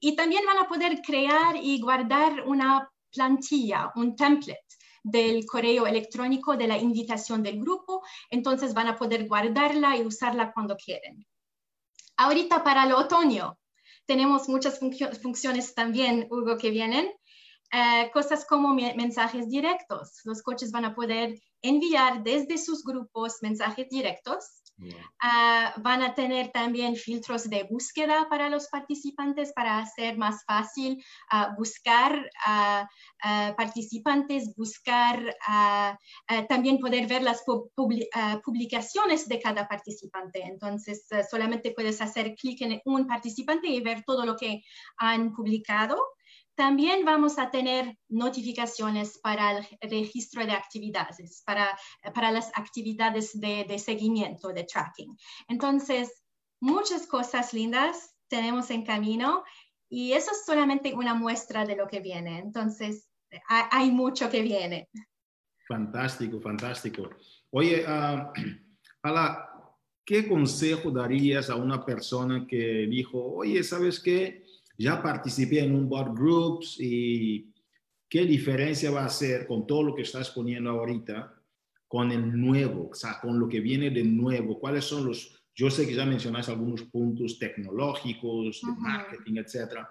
Y 0.00 0.16
también 0.16 0.44
van 0.44 0.58
a 0.58 0.68
poder 0.68 1.00
crear 1.02 1.56
y 1.62 1.80
guardar 1.80 2.42
una 2.46 2.90
plantilla, 3.12 3.92
un 3.94 4.16
template 4.16 4.66
del 5.04 5.46
correo 5.46 5.86
electrónico 5.86 6.56
de 6.56 6.66
la 6.66 6.76
invitación 6.76 7.40
del 7.40 7.60
grupo, 7.60 8.02
entonces 8.28 8.74
van 8.74 8.88
a 8.88 8.96
poder 8.96 9.28
guardarla 9.28 9.96
y 9.96 10.04
usarla 10.04 10.52
cuando 10.52 10.76
quieren. 10.76 11.24
Ahorita 12.16 12.64
para 12.64 12.84
el 12.84 12.92
otoño 12.92 13.56
tenemos 14.06 14.48
muchas 14.48 14.80
funciones 15.22 15.74
también, 15.74 16.26
Hugo, 16.30 16.58
que 16.58 16.70
vienen. 16.70 17.12
Eh, 17.72 18.10
cosas 18.12 18.44
como 18.46 18.74
mensajes 18.74 19.48
directos. 19.48 20.20
Los 20.24 20.42
coaches 20.42 20.70
van 20.70 20.84
a 20.84 20.94
poder 20.94 21.40
enviar 21.62 22.22
desde 22.22 22.58
sus 22.58 22.84
grupos 22.84 23.38
mensajes 23.42 23.88
directos 23.88 24.62
Ah, 25.22 25.72
van 25.78 26.02
a 26.02 26.14
tener 26.14 26.52
también 26.52 26.96
filtros 26.96 27.48
de 27.48 27.64
búsqueda 27.64 28.28
para 28.28 28.50
los 28.50 28.68
participantes 28.68 29.52
para 29.54 29.78
hacer 29.78 30.18
más 30.18 30.44
fácil 30.44 31.02
ah, 31.30 31.54
buscar 31.56 32.30
uh, 32.46 33.56
participantes, 33.56 34.54
buscar 34.54 35.34
también 36.48 36.78
poder 36.78 37.06
ver 37.06 37.22
las 37.22 37.42
publicaciones 38.44 39.28
de 39.28 39.40
cada 39.40 39.66
participante. 39.66 40.42
Entonces, 40.42 41.06
solamente 41.30 41.72
puedes 41.72 42.00
hacer 42.00 42.34
clic 42.34 42.60
en 42.60 42.80
un 42.84 43.06
participante 43.06 43.68
y 43.68 43.80
ver 43.80 44.04
todo 44.04 44.26
lo 44.26 44.36
que 44.36 44.62
han 44.98 45.32
publicado. 45.32 45.96
También 46.56 47.04
vamos 47.04 47.38
a 47.38 47.50
tener 47.50 47.98
notificaciones 48.08 49.18
para 49.18 49.58
el 49.58 49.90
registro 49.90 50.44
de 50.46 50.52
actividades, 50.52 51.42
para, 51.44 51.78
para 52.14 52.30
las 52.30 52.50
actividades 52.54 53.38
de, 53.38 53.78
seguimiento, 53.78 54.48
de 54.48 54.64
tracking. 54.64 55.14
Entonces, 55.48 56.22
muchas 56.58 57.06
cosas 57.06 57.52
lindas 57.52 58.16
tenemos 58.28 58.70
en 58.70 58.86
camino 58.86 59.44
y 59.90 60.12
eso 60.12 60.30
es 60.30 60.46
solamente 60.46 60.94
una 60.94 61.12
muestra 61.12 61.66
de 61.66 61.76
lo 61.76 61.86
que 61.86 62.00
viene. 62.00 62.38
Entonces, 62.38 63.06
hay, 63.48 63.90
mucho 63.90 64.30
que 64.30 64.40
viene. 64.40 64.88
Fantástico, 65.68 66.40
fantástico. 66.40 67.10
Oye, 67.50 67.84
uh, 67.86 68.32
Ala, 69.02 69.46
¿qué 70.06 70.26
consejo 70.26 70.90
darías 70.90 71.50
a 71.50 71.56
una 71.56 71.84
persona 71.84 72.46
que 72.46 72.86
dijo, 72.88 73.34
oye, 73.34 73.62
¿sabes 73.62 74.00
qué? 74.00 74.45
Ya 74.78 75.02
participé 75.02 75.60
en 75.60 75.74
un 75.74 75.88
board 75.88 76.14
groups 76.14 76.76
y 76.80 77.52
qué 78.08 78.24
diferencia 78.24 78.90
va 78.90 79.02
a 79.02 79.06
hacer 79.06 79.46
con 79.46 79.66
todo 79.66 79.82
lo 79.82 79.94
que 79.94 80.02
estás 80.02 80.30
poniendo 80.30 80.70
ahorita 80.70 81.32
con 81.88 82.10
el 82.10 82.38
nuevo, 82.38 82.90
o 82.90 82.94
sea, 82.94 83.18
con 83.20 83.38
lo 83.38 83.48
que 83.48 83.60
viene 83.60 83.90
de 83.90 84.04
nuevo, 84.04 84.58
cuáles 84.58 84.84
son 84.84 85.06
los, 85.06 85.40
yo 85.54 85.70
sé 85.70 85.86
que 85.86 85.94
ya 85.94 86.04
mencionaste 86.04 86.52
algunos 86.52 86.82
puntos 86.84 87.38
tecnológicos, 87.38 88.60
de 88.60 88.72
marketing, 88.78 89.36
etcétera, 89.36 89.88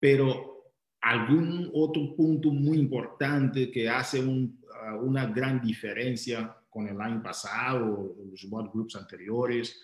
pero 0.00 0.72
algún 1.00 1.70
otro 1.74 2.14
punto 2.16 2.50
muy 2.50 2.78
importante 2.78 3.70
que 3.70 3.88
hace 3.88 4.20
ah, 4.20 4.96
una 4.96 5.26
gran 5.26 5.60
diferencia 5.60 6.56
con 6.68 6.88
el 6.88 7.00
año 7.00 7.22
pasado, 7.22 8.16
los 8.30 8.48
board 8.48 8.70
groups 8.72 8.96
anteriores, 8.96 9.80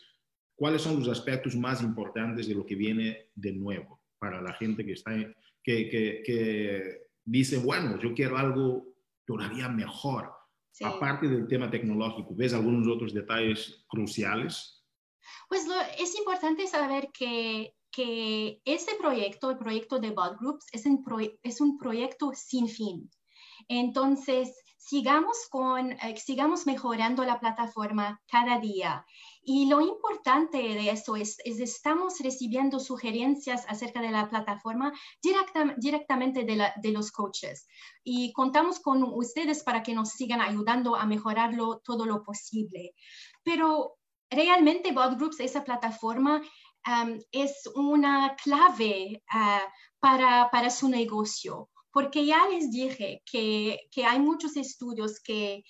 cuáles 0.56 0.82
son 0.82 0.98
los 0.98 1.08
aspectos 1.08 1.54
más 1.54 1.82
importantes 1.82 2.48
de 2.48 2.54
lo 2.54 2.66
que 2.66 2.74
viene 2.74 3.28
de 3.34 3.52
nuevo 3.52 3.97
para 4.18 4.40
la 4.40 4.52
gente 4.54 4.84
que, 4.84 4.92
está, 4.92 5.12
que, 5.62 5.88
que, 5.88 6.22
que 6.24 7.08
dice, 7.24 7.58
bueno, 7.58 7.98
yo 8.00 8.14
quiero 8.14 8.36
algo 8.36 8.86
todavía 9.26 9.68
mejor. 9.68 10.32
Aparte 10.80 11.26
del 11.26 11.48
tema 11.48 11.70
tecnológico, 11.70 12.34
¿ves 12.36 12.54
algunos 12.54 12.86
otros 12.86 13.12
detalles 13.12 13.84
cruciales? 13.88 14.84
Pues 15.48 15.66
es 15.98 16.16
importante 16.16 16.66
saber 16.66 17.10
que, 17.12 17.74
que 17.90 18.60
ese 18.64 18.94
proyecto, 18.94 19.50
el 19.50 19.58
proyecto 19.58 19.98
de 19.98 20.10
Bot 20.10 20.38
Groups, 20.38 20.66
es 20.72 20.86
un, 20.86 21.04
es 21.42 21.60
un 21.60 21.78
proyecto 21.78 22.32
sin 22.34 22.68
fin. 22.68 23.10
Entonces, 23.66 24.54
sigamos, 24.76 25.48
con, 25.50 25.92
eh, 25.92 26.16
sigamos 26.16 26.66
mejorando 26.66 27.24
la 27.24 27.40
plataforma 27.40 28.22
cada 28.30 28.58
día. 28.58 29.04
Y 29.50 29.64
lo 29.64 29.80
importante 29.80 30.58
de 30.58 30.90
eso 30.90 31.16
es, 31.16 31.38
es 31.42 31.58
estamos 31.58 32.20
recibiendo 32.20 32.78
sugerencias 32.78 33.64
acerca 33.66 34.02
de 34.02 34.10
la 34.10 34.28
plataforma 34.28 34.92
directamente 35.78 36.44
de, 36.44 36.54
la, 36.54 36.74
de, 36.76 36.92
los 36.92 37.10
coaches. 37.10 37.66
Y 38.04 38.30
contamos 38.34 38.78
con 38.78 39.02
ustedes 39.02 39.62
para 39.62 39.82
que 39.82 39.94
nos 39.94 40.10
sigan 40.10 40.42
ayudando 40.42 40.96
a 40.96 41.06
mejorarlo 41.06 41.80
todo 41.82 42.04
lo 42.04 42.22
posible. 42.22 42.94
Pero 43.42 43.96
realmente 44.28 44.92
Bot 44.92 45.16
Groups, 45.16 45.40
esa 45.40 45.64
plataforma, 45.64 46.42
es 47.32 47.70
una 47.74 48.36
clave 48.36 49.22
uh, 49.34 49.66
para, 49.98 50.50
para 50.50 50.68
su 50.68 50.90
negocio 50.90 51.70
porque 51.90 52.26
ya 52.26 52.46
les 52.48 52.70
dije 52.70 53.22
que, 53.24 53.88
que 53.90 54.04
hay 54.04 54.20
muchos 54.20 54.56
estudios 54.56 55.20
que, 55.20 55.64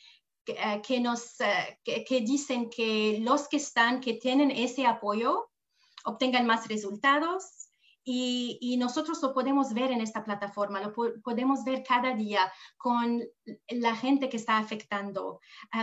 que, 0.82 0.96
eh, 0.96 1.00
nos, 1.00 1.40
eh, 1.40 1.78
que, 1.84 2.20
dicen 2.20 2.70
que 2.70 3.18
los 3.20 3.48
que 3.48 3.58
están, 3.58 4.00
que 4.00 4.14
tienen 4.14 4.50
ese 4.50 4.86
apoyo, 4.86 5.50
obtengan 6.04 6.46
más 6.46 6.68
resultados 6.68 7.44
y, 8.04 8.76
nosotros 8.78 9.20
lo 9.22 9.34
podemos 9.34 9.74
ver 9.74 9.90
en 9.90 10.00
esta 10.00 10.24
plataforma, 10.24 10.80
lo 10.80 10.94
podemos 11.22 11.64
ver 11.64 11.82
cada 11.82 12.14
día 12.14 12.50
con 12.78 13.22
la 13.68 13.94
gente 13.96 14.28
que 14.30 14.38
está 14.38 14.56
afectando. 14.56 15.40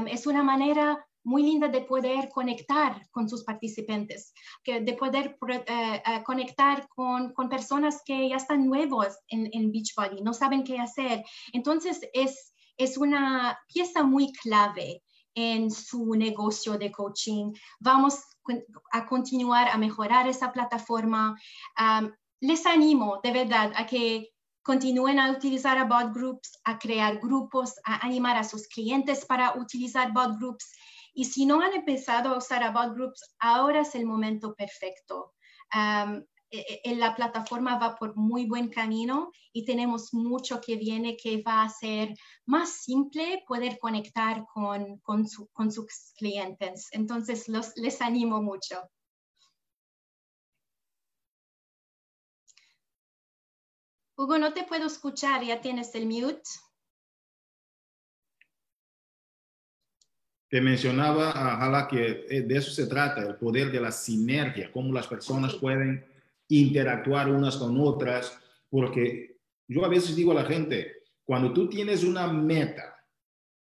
es 0.07 0.25
una 0.25 0.41
manera 0.41 1.05
muy 1.23 1.43
linda 1.43 1.67
de 1.67 1.81
poder 1.81 2.29
conectar 2.29 3.07
con 3.11 3.27
sus 3.29 3.43
participantes, 3.43 4.33
que 4.63 4.79
de 4.81 4.93
poder 4.93 5.37
eh, 5.67 6.01
conectar 6.23 6.87
con, 6.87 7.33
con, 7.33 7.49
personas 7.49 8.01
que 8.05 8.29
ya 8.29 8.37
están 8.37 8.65
nuevos 8.65 9.17
en, 9.27 9.49
en 9.51 9.71
Beachbody, 9.71 10.21
no 10.21 10.33
saben 10.33 10.63
qué 10.63 10.79
hacer. 10.79 11.23
Entonces 11.51 11.99
es, 12.13 12.54
es 12.77 12.97
una 12.97 13.57
pieza 13.67 14.03
muy 14.03 14.31
clave 14.33 15.03
en 15.33 15.69
su 15.71 16.15
negocio 16.15 16.77
de 16.77 16.91
coaching. 16.91 17.53
Vamos 17.79 18.19
a 18.91 19.05
continuar 19.05 19.67
a 19.69 19.77
mejorar 19.77 20.27
esa 20.27 20.51
plataforma. 20.51 21.35
les 22.41 22.65
animo 22.65 23.19
de 23.23 23.31
verdad 23.31 23.71
a 23.75 23.85
que 23.85 24.29
continúen 24.61 25.19
a 25.19 25.31
utilizar 25.31 25.77
a 25.77 25.85
bot 25.85 26.13
groups, 26.13 26.59
a 26.63 26.77
crear 26.77 27.19
grupos, 27.19 27.75
a 27.85 28.05
animar 28.05 28.37
a 28.37 28.43
sus 28.43 28.67
clientes 28.67 29.25
para 29.25 29.53
utilizar 29.57 30.11
bot 30.11 30.37
groups 30.39 30.71
y 31.15 31.23
si 31.23 31.45
no 31.45 31.61
han 31.61 31.73
empezado 31.73 32.33
a 32.33 32.37
usar 32.37 32.61
About 32.61 32.93
Groups, 32.93 33.35
ahora 33.39 33.81
es 33.81 33.95
el 33.95 34.05
momento 34.05 34.53
perfecto. 34.53 35.33
eh, 35.73 36.25
eh, 36.59 36.95
la 36.95 37.15
plataforma 37.15 37.77
va 37.77 37.95
por 37.95 38.15
muy 38.15 38.45
buen 38.45 38.69
camino 38.69 39.31
y 39.51 39.65
tenemos 39.65 40.13
mucho 40.13 40.61
que 40.61 40.75
viene 40.75 41.17
que 41.17 41.41
va 41.41 41.63
a 41.63 41.69
ser 41.69 42.13
más 42.45 42.83
simple 42.83 43.43
poder 43.47 43.79
conectar 43.79 44.45
con, 44.53 44.99
con, 44.99 45.25
con 45.53 45.71
sus 45.71 46.13
clientes. 46.17 46.89
Entonces, 46.91 47.47
los, 47.47 47.75
les 47.77 48.01
animo 48.01 48.41
mucho. 48.41 48.89
Hugo, 54.17 54.37
no 54.37 54.53
te 54.53 54.63
puedo 54.63 54.87
escuchar, 54.87 55.43
ya 55.43 55.59
tienes 55.59 55.93
el 55.93 56.05
mute. 56.05 56.41
Te 60.47 60.61
mencionaba, 60.61 61.33
Jala, 61.33 61.87
que 61.87 62.25
eh, 62.29 62.41
de 62.41 62.57
eso 62.57 62.71
se 62.71 62.87
trata, 62.87 63.21
el 63.21 63.35
poder 63.35 63.71
de 63.71 63.81
la 63.81 63.91
sinergia, 63.91 64.71
cómo 64.71 64.93
las 64.93 65.07
personas 65.07 65.55
pueden 65.55 66.05
interactuar 66.49 67.29
unas 67.29 67.57
con 67.57 67.79
otras, 67.79 68.37
porque 68.69 69.37
yo 69.67 69.83
a 69.83 69.89
veces 69.89 70.15
digo 70.15 70.31
a 70.31 70.35
la 70.35 70.45
gente, 70.45 71.03
cuando 71.23 71.53
tú 71.53 71.67
tienes 71.67 72.03
una 72.03 72.27
meta 72.27 72.95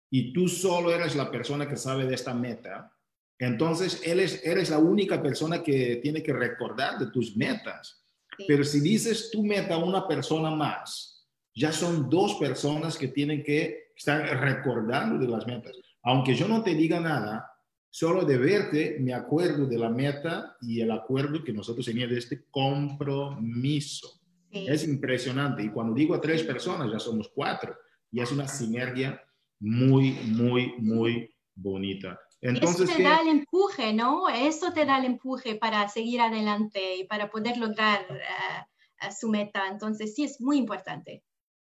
y 0.09 0.33
tú 0.33 0.47
solo 0.47 0.91
eres 0.91 1.15
la 1.15 1.29
persona 1.29 1.67
que 1.67 1.77
sabe 1.77 2.05
de 2.05 2.15
esta 2.15 2.33
meta, 2.33 2.91
entonces 3.37 4.01
eres, 4.05 4.45
eres 4.45 4.69
la 4.69 4.77
única 4.77 5.21
persona 5.21 5.63
que 5.63 5.97
tiene 5.97 6.21
que 6.21 6.33
recordar 6.33 6.99
de 6.99 7.07
tus 7.07 7.35
metas. 7.35 8.03
Pero 8.47 8.63
si 8.63 8.79
dices 8.79 9.29
tu 9.31 9.43
meta 9.43 9.75
a 9.75 9.83
una 9.83 10.07
persona 10.07 10.51
más, 10.51 11.27
ya 11.53 11.71
son 11.71 12.09
dos 12.09 12.35
personas 12.35 12.97
que 12.97 13.09
tienen 13.09 13.43
que 13.43 13.91
estar 13.95 14.21
recordando 14.39 15.17
de 15.17 15.27
las 15.27 15.45
metas. 15.45 15.75
Aunque 16.03 16.35
yo 16.35 16.47
no 16.47 16.63
te 16.63 16.73
diga 16.73 16.99
nada, 16.99 17.50
solo 17.91 18.23
de 18.23 18.37
verte 18.37 18.97
me 19.01 19.13
acuerdo 19.13 19.67
de 19.67 19.77
la 19.77 19.89
meta 19.89 20.55
y 20.61 20.79
el 20.79 20.91
acuerdo 20.91 21.43
que 21.43 21.51
nosotros 21.51 21.85
teníamos 21.85 22.13
de 22.13 22.19
este 22.19 22.45
compromiso. 22.49 24.19
Es 24.49 24.85
impresionante. 24.85 25.63
Y 25.63 25.69
cuando 25.69 25.93
digo 25.93 26.15
a 26.15 26.21
tres 26.21 26.43
personas, 26.43 26.91
ya 26.91 26.99
somos 26.99 27.29
cuatro. 27.33 27.75
Y 28.11 28.21
es 28.21 28.31
una 28.31 28.47
sinergia 28.47 29.21
muy, 29.59 30.11
muy, 30.25 30.73
muy 30.79 31.33
bonita. 31.53 32.19
Entonces, 32.41 32.89
Eso 32.89 32.97
te 32.97 33.03
da 33.03 33.21
el 33.21 33.27
empuje, 33.27 33.93
¿no? 33.93 34.27
Eso 34.27 34.73
te 34.73 34.85
da 34.85 34.97
el 34.97 35.05
empuje 35.05 35.55
para 35.55 35.87
seguir 35.87 36.21
adelante 36.21 36.97
y 36.97 37.03
para 37.05 37.29
poder 37.29 37.57
lograr 37.57 38.05
uh, 38.09 39.11
su 39.17 39.29
meta. 39.29 39.67
Entonces, 39.69 40.15
sí, 40.15 40.23
es 40.23 40.41
muy 40.41 40.57
importante. 40.57 41.23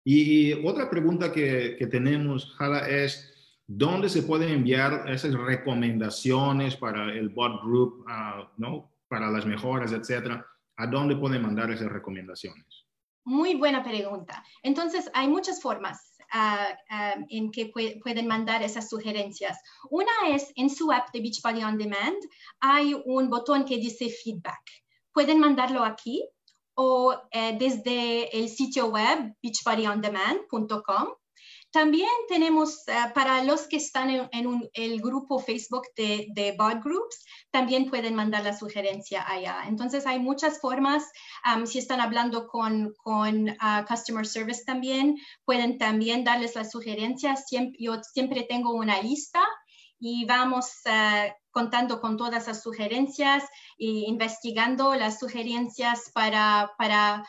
Y, 0.05 0.53
otra 0.67 0.89
pregunta 0.91 1.33
que, 1.33 1.77
que 1.79 1.87
tenemos, 1.87 2.55
Jala, 2.57 2.89
es, 2.89 3.34
¿dónde 3.67 4.09
se 4.09 4.23
pueden 4.23 4.51
enviar 4.51 5.05
esas 5.09 5.35
recomendaciones 5.35 6.77
para 6.77 7.13
el 7.13 7.29
bot 7.29 7.63
group, 7.63 8.05
uh, 8.07 8.45
¿no? 8.57 8.91
Para 9.09 9.31
las 9.31 9.47
mejoras, 9.47 9.93
etcétera? 9.93 10.47
¿A 10.77 10.87
dónde 10.87 11.17
pueden 11.17 11.43
mandar 11.43 11.71
esas 11.71 11.91
recomendaciones? 11.91 12.87
Muy 13.25 13.55
buena 13.55 13.83
pregunta. 13.83 14.45
Entonces, 14.63 15.11
hay 15.15 15.29
muchas 15.29 15.63
formas 15.63 16.15
en 17.29 17.51
que 17.51 17.67
pueden 18.03 18.27
mandar 18.27 18.63
esas 18.63 18.89
sugerencias. 18.89 19.59
Una 19.91 20.11
es 20.29 20.53
en 20.57 20.69
su 20.69 20.91
app 20.91 21.13
de 21.13 21.21
Beachbody 21.21 21.63
On 21.63 21.79
Demand, 21.79 22.17
hay 22.61 22.95
un 23.05 23.31
botón 23.31 23.65
que 23.65 23.77
dice 23.77 24.09
feedback. 24.09 24.63
Pueden 25.13 25.39
mandarlo 25.39 25.85
aquí 25.85 26.29
o 26.75 27.15
eh, 27.31 27.57
desde 27.59 28.37
el 28.37 28.49
sitio 28.49 28.87
web 28.87 29.37
beachbodyondemand.com 29.43 31.09
también 31.75 32.09
tenemos, 32.29 32.87
eh, 32.87 32.93
para 33.15 33.43
los 33.43 33.67
que 33.67 33.79
están 33.79 34.09
en, 34.09 34.71
el 34.75 35.01
grupo 35.01 35.41
Facebook 35.41 35.83
de, 35.97 36.29
de 36.33 36.57
Groups, 36.57 37.25
también 37.51 37.91
pueden 37.91 38.15
mandar 38.15 38.45
la 38.45 38.57
sugerencia 38.57 39.29
allá. 39.29 39.65
Entonces 39.67 40.07
hay 40.07 40.21
muchas 40.21 40.61
formas. 40.61 41.03
si 41.67 41.81
están 41.81 42.01
hablando 42.01 42.47
con, 42.47 42.95
con 43.03 43.57
ah, 43.59 43.85
Customer 43.89 44.25
Service 44.25 44.63
también, 44.65 45.17
pueden 45.45 45.77
también 45.77 46.23
darles 46.23 46.55
las 46.55 46.71
sugerencias. 46.71 47.49
Siempre, 47.49 47.77
yo 47.81 48.01
siempre 48.05 48.45
tengo 48.49 48.73
una 48.73 49.03
lista 49.03 49.45
y 49.99 50.27
vamos 50.27 50.71
eh, 50.85 51.35
contando 51.51 52.01
con 52.01 52.17
todas 52.17 52.47
las 52.47 52.63
sugerencias 52.63 53.43
e 53.79 54.05
investigando 54.07 54.95
las 54.95 55.19
sugerencias 55.19 56.13
para, 56.15 56.71
para 56.79 57.25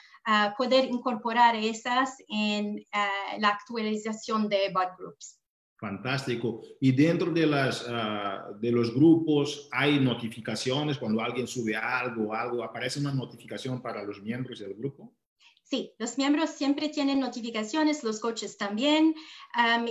poder 0.58 0.86
incorporar 0.86 1.56
esas 1.56 2.16
en 2.28 2.80
eh, 2.80 3.40
la 3.40 3.50
actualización 3.50 4.50
de 4.50 4.72
bot 4.74 4.98
groups. 4.98 5.40
Fantástico. 5.78 6.62
Y 6.80 6.94
dentro 6.94 7.32
de, 7.32 7.46
las, 7.46 7.86
ah, 7.88 8.48
de 8.60 8.72
los 8.72 8.94
grupos 8.94 9.68
hay 9.72 10.00
notificaciones 10.00 10.98
cuando 10.98 11.22
alguien 11.22 11.48
sube 11.48 11.76
algo, 11.76 12.34
algo, 12.34 12.64
aparece 12.64 13.00
una 13.00 13.14
notificación 13.14 13.82
para 13.82 14.04
los 14.04 14.22
miembros 14.22 14.60
del 14.60 14.74
grupo. 14.74 15.14
Sí, 15.68 15.96
los 15.98 16.20
miembros 16.20 16.52
siempre 16.52 16.90
tienen 16.90 17.20
notificaciones, 17.20 18.04
los 18.04 18.20
coaches 18.20 18.56
también, 18.56 19.16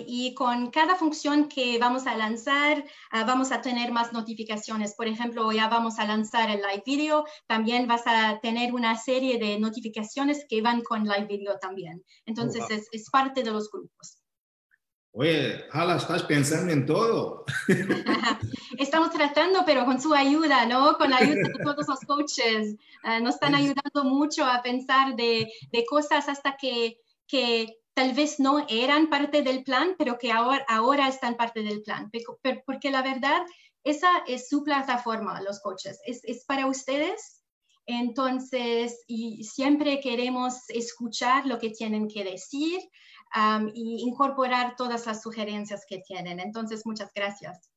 y 0.07 0.33
con 0.35 0.71
cada 0.71 0.95
función 0.95 1.49
que 1.49 1.81
vamos 1.81 2.07
a 2.07 2.17
lanzar, 2.17 2.85
ah, 3.11 3.25
vamos 3.25 3.51
a 3.51 3.61
tener 3.61 3.91
más 3.91 4.13
notificaciones. 4.13 4.95
Por 4.95 5.09
ejemplo, 5.09 5.51
ya 5.51 5.67
vamos 5.67 5.99
a 5.99 6.07
lanzar 6.07 6.49
el 6.49 6.59
live 6.59 6.85
video, 6.87 7.25
también 7.49 7.89
vas 7.89 8.03
a 8.07 8.39
tener 8.41 8.73
una 8.73 8.97
serie 8.97 9.37
de 9.39 9.59
notificaciones 9.59 10.47
que 10.49 10.63
van 10.63 10.81
con 10.83 11.03
live 11.03 11.27
video 11.27 11.59
también. 11.59 12.05
Entonces, 12.25 12.71
es, 12.71 12.87
es 12.93 13.11
parte 13.11 13.43
de 13.43 13.51
los 13.51 13.69
grupos. 13.69 14.24
Oye, 15.17 15.65
Hala, 15.71 15.97
estás 15.97 16.25
pensando 16.25 16.73
en 16.73 16.85
todo. 16.87 17.45
Estamos 18.79 19.13
tratando, 19.13 19.63
pero 19.65 19.85
con 19.85 20.01
su 20.01 20.13
ayuda, 20.13 20.67
¿no? 20.67 20.99
Con 20.99 21.11
la 21.11 21.19
ayuda 21.19 21.51
de 21.57 21.63
todos 21.63 21.87
los 21.87 22.01
coaches. 22.01 22.75
Ah, 23.05 23.21
nos 23.21 23.35
están 23.35 23.55
ayudando 23.55 24.03
mucho 24.03 24.45
a 24.45 24.61
pensar 24.61 25.15
de, 25.15 25.53
de 25.71 25.87
cosas 25.87 26.29
hasta 26.29 26.57
que, 26.57 26.99
que, 27.29 27.79
tal 27.95 28.13
vez 28.13 28.41
no 28.41 28.67
eran 28.69 29.09
parte 29.09 29.43
del 29.43 29.63
plan, 29.63 29.95
pero 29.97 30.19
que 30.19 30.33
ahora, 30.33 30.65
ahora 30.69 31.07
están 31.07 31.37
parte 31.37 31.63
del 31.63 31.83
plan. 31.83 32.11
Porque 32.67 32.91
la 32.91 33.03
verdad, 33.03 33.43
esa 33.85 34.09
es 34.27 34.49
su 34.49 34.65
plataforma, 34.65 35.41
los 35.43 35.61
coaches. 35.61 36.01
Es, 36.07 36.25
es 36.25 36.45
para 36.45 36.67
ustedes. 36.67 37.45
Entonces, 37.87 39.05
y 39.07 39.45
siempre 39.45 40.01
queremos 40.01 40.69
escuchar 40.71 41.47
lo 41.47 41.61
que 41.61 41.71
tienen 41.71 42.09
que 42.09 42.25
decir 42.25 42.81
y 43.75 44.03
incorporar 44.03 44.77
todas 44.77 45.07
las 45.07 45.23
sugerencias 45.23 45.85
que 45.89 45.99
tienen. 45.99 46.41
Entonces, 46.41 46.87
muchas 46.87 47.13
gracias. 47.15 47.71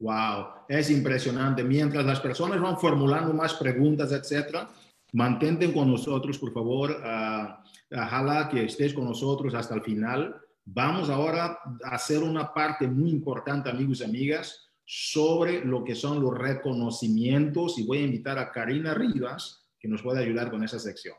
Wow, 0.00 0.46
es 0.68 0.90
impresionante. 0.90 1.62
Mientras 1.62 2.04
las 2.04 2.20
personas 2.20 2.60
van 2.60 2.78
formulando 2.78 3.34
más 3.34 3.54
preguntas, 3.54 4.12
etcétera, 4.12 4.68
mantente 5.12 5.72
con 5.72 5.90
nosotros, 5.90 6.38
por 6.38 6.52
favor. 6.52 6.96
ojalá 7.92 8.48
que 8.50 8.64
estés 8.64 8.94
con 8.94 9.04
nosotros 9.04 9.54
hasta 9.54 9.74
el 9.74 9.82
final. 9.82 10.40
Vamos 10.64 11.10
ahora 11.10 11.58
a 11.84 11.94
hacer 11.94 12.22
una 12.22 12.52
parte 12.52 12.86
muy 12.86 13.10
importante, 13.10 13.68
amigos 13.68 14.00
y 14.00 14.04
amigas, 14.04 14.70
sobre 14.84 15.64
lo 15.64 15.84
que 15.84 15.94
son 15.94 16.20
los 16.20 16.36
reconocimientos 16.36 17.78
y 17.78 17.86
voy 17.86 17.98
a 17.98 18.02
invitar 18.02 18.38
a 18.38 18.50
Karina 18.50 18.94
Rivas, 18.94 19.68
que 19.78 19.88
nos 19.88 20.02
puede 20.02 20.20
ayudar 20.20 20.50
con 20.50 20.64
esa 20.64 20.78
sección. 20.78 21.16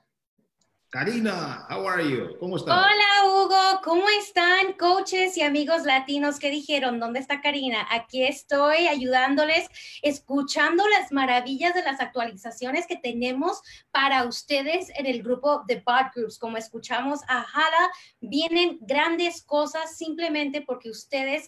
Karina, 0.92 1.66
how 1.70 1.88
are 1.88 2.04
you? 2.04 2.38
¿Cómo 2.38 2.58
estás? 2.58 2.78
Hola 2.78 3.34
Hugo, 3.34 3.82
¿cómo 3.82 4.04
están 4.20 4.74
coaches 4.74 5.38
y 5.38 5.42
amigos 5.42 5.86
latinos? 5.86 6.38
¿Qué 6.38 6.50
dijeron? 6.50 7.00
¿Dónde 7.00 7.22
está 7.22 7.40
Karina? 7.40 7.88
Aquí 7.90 8.24
estoy 8.24 8.88
ayudándoles, 8.88 9.70
escuchando 10.02 10.86
las 10.90 11.14
maravillas 11.14 11.74
de 11.76 11.84
las 11.84 12.02
actualizaciones 12.02 12.88
que 12.88 12.98
tenemos 12.98 13.62
para 13.92 14.26
ustedes 14.26 14.90
en 14.98 15.06
el 15.06 15.24
grupo 15.24 15.64
de 15.66 15.78
Bot 15.78 16.14
Groups. 16.14 16.38
Como 16.38 16.58
escuchamos 16.58 17.22
a 17.30 17.40
Hala, 17.40 17.90
vienen 18.20 18.78
grandes 18.82 19.44
cosas 19.44 19.96
simplemente 19.96 20.60
porque 20.60 20.90
ustedes 20.90 21.48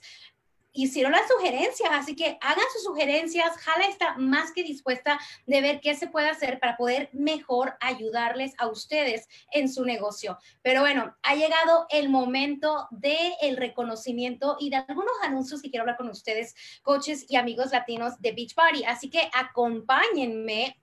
hicieron 0.73 1.11
las 1.11 1.27
sugerencias, 1.27 1.89
así 1.91 2.15
que 2.15 2.37
hagan 2.41 2.65
sus 2.73 2.83
sugerencias. 2.83 3.55
Jala 3.57 3.85
está 3.85 4.17
más 4.17 4.51
que 4.51 4.63
dispuesta 4.63 5.19
de 5.45 5.61
ver 5.61 5.79
qué 5.79 5.95
se 5.95 6.07
puede 6.07 6.29
hacer 6.29 6.59
para 6.59 6.75
poder 6.77 7.09
mejor 7.13 7.75
ayudarles 7.79 8.53
a 8.57 8.67
ustedes 8.67 9.27
en 9.51 9.71
su 9.71 9.85
negocio. 9.85 10.37
Pero 10.61 10.81
bueno, 10.81 11.15
ha 11.21 11.35
llegado 11.35 11.85
el 11.89 12.09
momento 12.09 12.87
del 12.91 13.33
el 13.41 13.57
reconocimiento 13.57 14.57
y 14.59 14.69
de 14.69 14.77
algunos 14.77 15.13
anuncios 15.21 15.61
que 15.61 15.69
quiero 15.69 15.83
hablar 15.83 15.97
con 15.97 16.09
ustedes, 16.09 16.55
coaches 16.81 17.25
y 17.29 17.35
amigos 17.35 17.71
latinos 17.71 18.19
de 18.19 18.31
Beach 18.31 18.55
Party. 18.55 18.83
Así 18.85 19.09
que 19.09 19.29
acompáñenme 19.33 20.82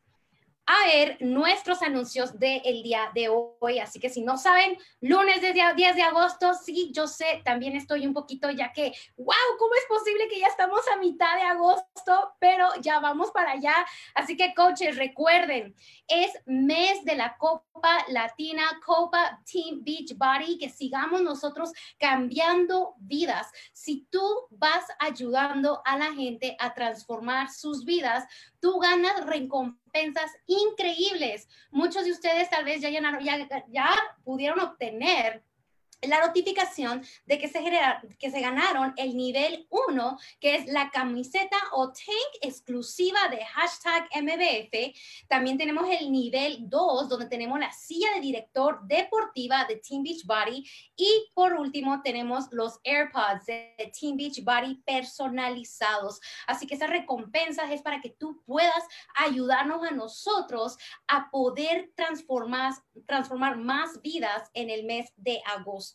a 0.71 0.87
ver 0.87 1.17
nuestros 1.21 1.83
anuncios 1.83 2.39
del 2.39 2.83
día 2.83 3.11
de 3.15 3.29
hoy. 3.29 3.81
Así 3.81 3.99
que 3.99 4.09
si 4.09 4.23
no 4.23 4.39
saben, 4.39 4.79
lunes 5.01 5.41
desde 5.41 5.75
10 5.75 5.97
de 5.97 6.03
agosto, 6.03 6.55
sí, 6.55 6.93
yo 6.95 7.09
sé, 7.09 7.43
también 7.45 7.75
estoy 7.77 8.07
un 8.07 8.15
poquito 8.15 8.51
ya 8.51 8.73
que, 8.73 8.93
wow, 9.17 9.57
¿cómo 9.59 9.75
es 9.75 9.85
posible 9.89 10.29
que 10.29 10.39
ya 10.39 10.47
estamos 10.47 10.81
a 10.89 10.97
mitad 10.97 11.37
de 11.37 11.43
agosto? 11.43 12.00
Pero 12.39 12.69
ya 12.81 13.01
vamos 13.01 13.31
para 13.31 13.53
allá. 13.53 13.75
Así 14.15 14.37
que 14.37 14.55
coaches, 14.55 14.97
recuerden, 14.97 15.75
es 16.09 16.33
mes 16.47 17.05
de 17.05 17.17
la 17.17 17.37
Copa 17.37 18.05
Latina, 18.09 18.63
Copa 18.85 19.41
Team 19.51 19.83
Beach 19.83 20.17
Body, 20.17 20.59
que 20.59 20.69
sigamos 20.69 21.23
nosotros 21.23 21.73
cambiando 21.99 22.95
vidas. 22.99 23.47
Si 23.73 24.07
tú 24.11 24.23
vas 24.51 24.85
ayudando 24.99 25.83
a 25.85 25.97
la 25.97 26.13
gente 26.13 26.57
a 26.59 26.75
transformar 26.75 27.51
sus 27.51 27.85
vidas, 27.85 28.25
tú 28.61 28.79
ganas 28.79 29.25
recompensa 29.27 29.81
recompensas 29.91 30.31
increíbles. 30.47 31.49
Muchos 31.71 32.05
de 32.05 32.13
ustedes 32.13 32.49
tal 32.51 32.65
vez 32.65 32.81
ya, 32.81 32.91
ya, 32.91 33.65
ya 33.69 33.91
pudieron 34.25 34.61
obtener 34.61 35.43
la 36.03 36.27
notificación 36.27 37.05
de 37.27 37.39
que 37.39 37.49
se, 37.49 37.63
que 38.19 38.31
se 38.31 38.41
ganaron 38.41 38.95
el 38.97 39.17
nivel 39.17 39.67
1, 39.71 40.19
que 40.41 40.55
es 40.55 40.67
la 40.67 40.91
camiseta 40.91 41.57
o 41.73 41.89
tank 41.89 42.41
exclusiva 42.41 43.29
de 43.29 43.45
hashtag 43.45 44.09
MBF. 44.23 44.97
También 45.29 45.59
tenemos 45.59 45.87
el 45.89 46.11
nivel 46.11 46.69
2, 46.69 47.09
donde 47.09 47.27
tenemos 47.27 47.59
la 47.59 47.73
silla 47.73 48.09
de 48.15 48.21
director 48.21 48.81
deportiva 48.85 49.65
de 49.67 49.77
Team 49.77 50.03
Beach 50.03 50.25
Body. 50.25 50.67
Y 50.97 51.31
por 51.35 51.55
último, 51.55 52.01
tenemos 52.03 52.47
los 52.51 52.79
AirPods 52.85 53.47
de 53.47 53.93
Team 53.99 54.17
Beach 54.17 54.43
Body 54.43 54.77
personalizados. 54.87 56.21
Así 56.47 56.67
que 56.67 56.75
esas 56.77 56.91
recompensas 56.91 57.71
es 57.71 57.83
para 57.83 58.01
que 58.01 58.11
tú 58.11 58.43
puedas 58.47 58.85
ayudarnos 59.15 59.85
a 59.87 59.91
nosotros 59.91 60.79
a 61.07 61.31
poder 61.31 61.93
transformar, 61.95 62.73
transformar 63.07 63.57
más 63.57 64.01
vidas 64.03 64.51
en 64.55 64.71
el 64.71 64.85
mes 64.85 65.13
de 65.17 65.43
agosto. 65.47 65.90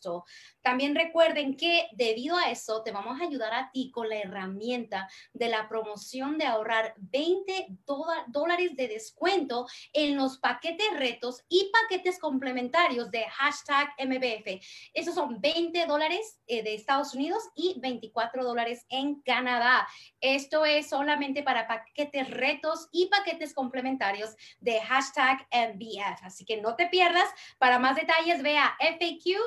También 0.62 0.94
recuerden 0.94 1.56
que 1.56 1.88
debido 1.92 2.36
a 2.36 2.50
eso 2.50 2.82
te 2.82 2.90
vamos 2.90 3.20
a 3.20 3.24
ayudar 3.24 3.54
a 3.54 3.70
ti 3.70 3.90
con 3.90 4.08
la 4.08 4.16
herramienta 4.16 5.08
de 5.32 5.48
la 5.48 5.68
promoción 5.68 6.38
de 6.38 6.46
ahorrar 6.46 6.94
20 6.96 7.68
dólares 8.28 8.76
de 8.76 8.88
descuento 8.88 9.66
en 9.92 10.16
los 10.16 10.38
paquetes 10.38 10.86
retos 10.96 11.42
y 11.48 11.70
paquetes 11.72 12.18
complementarios 12.18 13.10
de 13.10 13.24
hashtag 13.24 13.88
MBF. 13.98 14.62
Esos 14.92 15.14
son 15.14 15.40
20 15.40 15.86
dólares 15.86 16.40
eh, 16.46 16.62
de 16.62 16.74
Estados 16.74 17.14
Unidos 17.14 17.42
y 17.54 17.78
24 17.80 18.44
dólares 18.44 18.86
en 18.88 19.20
Canadá. 19.22 19.86
Esto 20.20 20.64
es 20.64 20.88
solamente 20.88 21.42
para 21.42 21.66
paquetes 21.66 22.30
retos 22.30 22.88
y 22.92 23.06
paquetes 23.06 23.54
complementarios 23.54 24.34
de 24.60 24.80
hashtag 24.80 25.46
MBF. 25.52 26.22
Así 26.22 26.44
que 26.44 26.60
no 26.60 26.76
te 26.76 26.86
pierdas. 26.86 27.28
Para 27.58 27.78
más 27.78 27.96
detalles, 27.96 28.42
vea 28.42 28.76
FAQ 28.80 29.38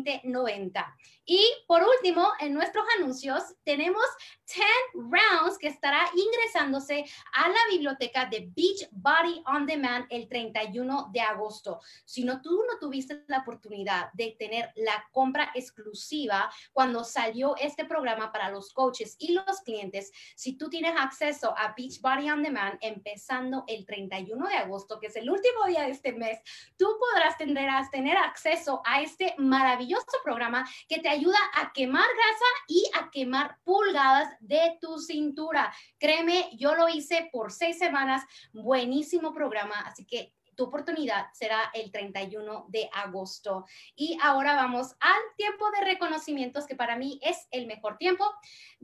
2090. 0.00 0.84
Y 1.24 1.46
por 1.68 1.82
último, 1.82 2.32
en 2.40 2.52
nuestros 2.52 2.84
anuncios 2.98 3.42
tenemos 3.64 4.04
10 4.52 4.66
rounds 4.94 5.56
que 5.56 5.68
estará 5.68 6.10
ingresándose 6.14 7.04
a 7.32 7.48
la 7.48 7.60
biblioteca 7.70 8.26
de 8.26 8.50
Beach 8.54 8.88
Body 8.90 9.42
On 9.46 9.64
Demand 9.64 10.06
el 10.10 10.28
31 10.28 11.10
de 11.12 11.20
agosto. 11.20 11.80
Si 12.04 12.24
no 12.24 12.42
tú 12.42 12.62
no 12.70 12.78
tuviste 12.78 13.22
la 13.28 13.38
oportunidad 13.38 14.12
de 14.14 14.34
tener 14.38 14.72
la 14.76 15.08
compra 15.12 15.52
exclusiva 15.54 16.52
cuando 16.72 17.04
salió 17.04 17.56
este 17.56 17.84
programa 17.84 18.32
para 18.32 18.50
los 18.50 18.72
coaches 18.72 19.16
y 19.18 19.32
los 19.32 19.60
clientes, 19.64 20.10
si 20.34 20.54
tú 20.58 20.68
tienes 20.68 20.94
acceso 20.98 21.54
a 21.56 21.72
Beach 21.76 22.00
Body 22.00 22.30
On 22.30 22.42
Demand 22.42 22.78
empezando 22.80 23.64
el 23.68 23.86
31 23.86 24.48
de 24.48 24.56
agosto, 24.56 24.98
que 24.98 25.06
es 25.06 25.16
el 25.16 25.30
último 25.30 25.66
día 25.66 25.82
de 25.82 25.90
este 25.90 26.12
mes, 26.12 26.40
tú 26.76 26.86
podrás 26.98 27.38
tener, 27.38 27.70
tener 27.90 28.16
acceso 28.16 28.82
a 28.84 29.02
este 29.02 29.34
maravilloso 29.38 30.04
programa 30.24 30.68
que 30.88 30.98
te 30.98 31.11
ayuda 31.12 31.38
a 31.54 31.72
quemar 31.72 32.04
grasa 32.04 32.44
y 32.66 32.84
a 32.98 33.10
quemar 33.10 33.58
pulgadas 33.64 34.34
de 34.40 34.78
tu 34.80 34.98
cintura. 34.98 35.72
Créeme, 35.98 36.50
yo 36.56 36.74
lo 36.74 36.88
hice 36.88 37.28
por 37.30 37.52
seis 37.52 37.78
semanas, 37.78 38.22
buenísimo 38.52 39.34
programa, 39.34 39.74
así 39.80 40.06
que 40.06 40.32
tu 40.54 40.64
oportunidad 40.64 41.26
será 41.32 41.70
el 41.74 41.90
31 41.90 42.66
de 42.68 42.88
agosto. 42.94 43.66
Y 43.94 44.18
ahora 44.22 44.54
vamos 44.54 44.94
al 45.00 45.20
tiempo 45.36 45.70
de 45.70 45.84
reconocimientos, 45.84 46.66
que 46.66 46.76
para 46.76 46.96
mí 46.96 47.18
es 47.22 47.46
el 47.50 47.66
mejor 47.66 47.96
tiempo. 47.98 48.24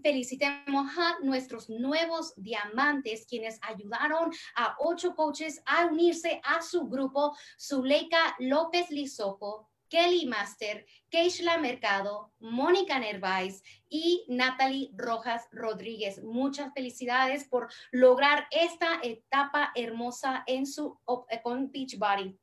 Felicitemos 0.02 0.96
a 0.98 1.18
nuestros 1.22 1.68
nuevos 1.68 2.34
diamantes, 2.36 3.26
quienes 3.26 3.58
ayudaron 3.62 4.30
a 4.54 4.76
ocho 4.80 5.14
coaches 5.14 5.62
a 5.66 5.86
unirse 5.86 6.40
a 6.44 6.62
su 6.62 6.88
grupo, 6.88 7.36
Zuleika 7.58 8.36
López 8.38 8.90
Lizoco, 8.90 9.68
Kelly 9.88 10.26
Master, 10.26 10.84
Keishla 11.10 11.58
Mercado, 11.58 12.32
Mónica 12.40 12.98
Nerváis 12.98 13.62
y 13.88 14.24
Natalie 14.28 14.90
Rojas 14.94 15.48
Rodríguez. 15.52 16.22
Muchas 16.22 16.72
felicidades 16.74 17.44
por 17.44 17.68
lograr 17.90 18.46
esta 18.50 19.00
etapa 19.02 19.72
hermosa 19.74 20.44
en 20.46 20.66
su 20.66 20.98
con 21.42 21.70
Beachbody 21.70 22.38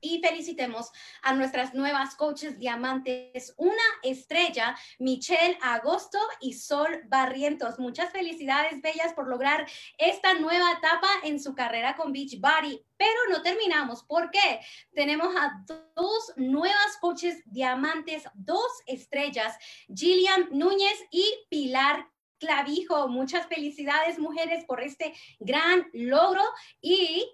y 0.00 0.20
felicitemos 0.20 0.90
a 1.22 1.34
nuestras 1.34 1.74
nuevas 1.74 2.14
coaches 2.14 2.58
diamantes, 2.58 3.54
una 3.56 3.82
estrella, 4.02 4.76
Michelle 4.98 5.58
Agosto 5.62 6.18
y 6.40 6.54
Sol 6.54 7.02
Barrientos. 7.08 7.78
Muchas 7.78 8.10
felicidades, 8.10 8.80
bellas, 8.80 9.12
por 9.14 9.28
lograr 9.28 9.66
esta 9.98 10.34
nueva 10.34 10.72
etapa 10.72 11.08
en 11.24 11.40
su 11.40 11.54
carrera 11.54 11.96
con 11.96 12.12
Beachbody. 12.12 12.84
Pero 12.96 13.18
no 13.30 13.42
terminamos. 13.42 14.02
¿Por 14.04 14.30
qué? 14.30 14.60
Tenemos 14.92 15.34
a 15.36 15.64
dos 15.94 16.32
nuevas 16.36 16.96
coaches 17.00 17.42
diamantes, 17.46 18.24
dos 18.34 18.70
estrellas, 18.86 19.56
Gillian 19.94 20.48
Núñez 20.50 20.98
y 21.10 21.24
Pilar 21.48 22.08
Clavijo. 22.38 23.08
Muchas 23.08 23.46
felicidades, 23.46 24.18
mujeres, 24.18 24.64
por 24.64 24.80
este 24.80 25.14
gran 25.38 25.88
logro 25.92 26.42
y 26.80 27.28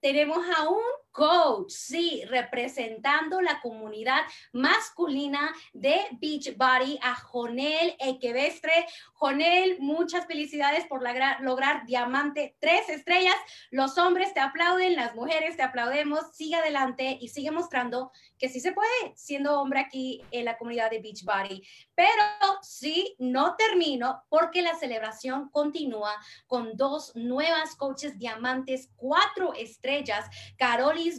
tenemos 0.00 0.38
a 0.56 0.68
un 0.68 0.82
coach, 1.18 1.70
sí, 1.70 2.22
representando 2.28 3.40
la 3.40 3.60
comunidad 3.60 4.22
masculina 4.52 5.52
de 5.72 5.98
Beachbody, 6.12 6.96
a 7.02 7.16
Jonel 7.16 7.96
Equevestre. 7.98 8.86
Jonel, 9.14 9.80
muchas 9.80 10.26
felicidades 10.26 10.86
por 10.86 11.02
lograr 11.40 11.84
diamante 11.86 12.56
tres 12.60 12.88
estrellas. 12.88 13.34
Los 13.72 13.98
hombres 13.98 14.32
te 14.32 14.38
aplauden, 14.38 14.94
las 14.94 15.16
mujeres 15.16 15.56
te 15.56 15.64
aplaudemos. 15.64 16.36
Sigue 16.36 16.54
adelante 16.54 17.18
y 17.20 17.30
sigue 17.30 17.50
mostrando 17.50 18.12
que 18.38 18.48
sí 18.48 18.60
se 18.60 18.70
puede 18.70 18.88
siendo 19.16 19.60
hombre 19.60 19.80
aquí 19.80 20.22
en 20.30 20.44
la 20.44 20.56
comunidad 20.56 20.88
de 20.88 21.00
Beachbody. 21.00 21.66
Pero 21.96 22.22
sí, 22.62 23.16
no 23.18 23.56
termino 23.56 24.22
porque 24.28 24.62
la 24.62 24.76
celebración 24.76 25.48
continúa 25.48 26.14
con 26.46 26.76
dos 26.76 27.10
nuevas 27.16 27.74
coaches 27.74 28.16
diamantes, 28.20 28.90
cuatro 28.94 29.52
estrellas, 29.54 30.26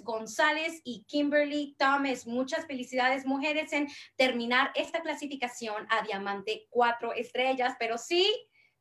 González 0.03 0.81
y 0.83 1.03
Kimberly 1.05 1.75
Thomas. 1.77 2.27
Muchas 2.27 2.65
felicidades, 2.65 3.25
mujeres, 3.25 3.73
en 3.73 3.87
terminar 4.15 4.71
esta 4.75 5.01
clasificación 5.01 5.87
a 5.89 6.03
diamante 6.03 6.67
cuatro 6.69 7.13
estrellas, 7.13 7.75
pero 7.79 7.97
sí, 7.97 8.25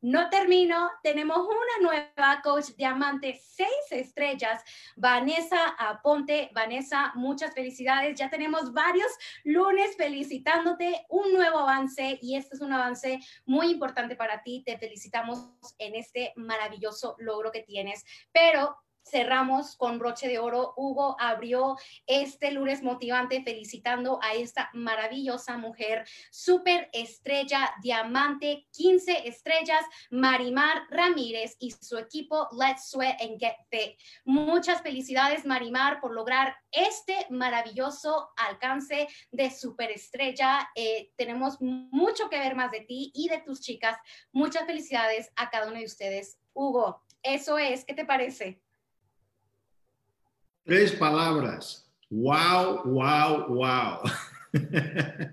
no 0.00 0.30
termino, 0.30 0.88
tenemos 1.02 1.38
una 1.38 1.90
nueva 1.90 2.40
coach 2.40 2.66
diamante, 2.76 3.40
seis 3.42 3.68
estrellas, 3.90 4.62
Vanessa 4.94 5.74
Aponte. 5.76 6.50
Vanessa, 6.54 7.10
muchas 7.16 7.52
felicidades. 7.52 8.16
Ya 8.16 8.30
tenemos 8.30 8.72
varios 8.72 9.10
lunes 9.42 9.96
felicitándote, 9.96 11.04
un 11.08 11.32
nuevo 11.32 11.58
avance 11.58 12.16
y 12.22 12.36
este 12.36 12.54
es 12.54 12.60
un 12.60 12.72
avance 12.72 13.18
muy 13.44 13.72
importante 13.72 14.14
para 14.14 14.40
ti. 14.44 14.62
Te 14.64 14.78
felicitamos 14.78 15.50
en 15.78 15.96
este 15.96 16.32
maravilloso 16.36 17.16
logro 17.18 17.50
que 17.50 17.64
tienes, 17.64 18.04
pero 18.30 18.76
cerramos 19.10 19.76
con 19.76 19.98
broche 19.98 20.28
de 20.28 20.38
oro. 20.38 20.74
Hugo 20.76 21.16
abrió 21.18 21.76
este 22.06 22.52
lunes 22.52 22.82
motivante 22.82 23.42
felicitando 23.42 24.18
a 24.22 24.34
esta 24.34 24.70
maravillosa 24.72 25.56
mujer, 25.56 26.06
super 26.30 26.88
estrella, 26.92 27.74
diamante, 27.82 28.66
15 28.72 29.28
estrellas, 29.28 29.84
Marimar 30.10 30.86
Ramírez 30.90 31.56
y 31.58 31.70
su 31.70 31.98
equipo 31.98 32.48
Let's 32.52 32.90
Sweat 32.90 33.20
and 33.20 33.38
Get 33.38 33.56
Fit. 33.70 33.98
Muchas 34.24 34.82
felicidades, 34.82 35.44
Marimar, 35.44 36.00
por 36.00 36.12
lograr 36.12 36.56
este 36.70 37.26
maravilloso 37.30 38.30
alcance 38.36 39.08
de 39.30 39.50
superestrella. 39.50 40.68
Eh, 40.74 41.12
tenemos 41.16 41.60
mucho 41.60 42.28
que 42.28 42.38
ver 42.38 42.54
más 42.54 42.70
de 42.70 42.80
ti 42.80 43.10
y 43.14 43.28
de 43.28 43.38
tus 43.38 43.60
chicas. 43.60 43.98
Muchas 44.32 44.66
felicidades 44.66 45.30
a 45.36 45.50
cada 45.50 45.68
uno 45.68 45.78
de 45.78 45.84
ustedes. 45.84 46.38
Hugo, 46.52 47.02
eso 47.22 47.58
es, 47.58 47.84
¿qué 47.84 47.94
te 47.94 48.04
parece? 48.04 48.62
Tres 50.68 50.92
palabras. 50.92 51.90
Wow, 52.10 52.82
wow, 52.84 53.46
wow. 53.48 54.00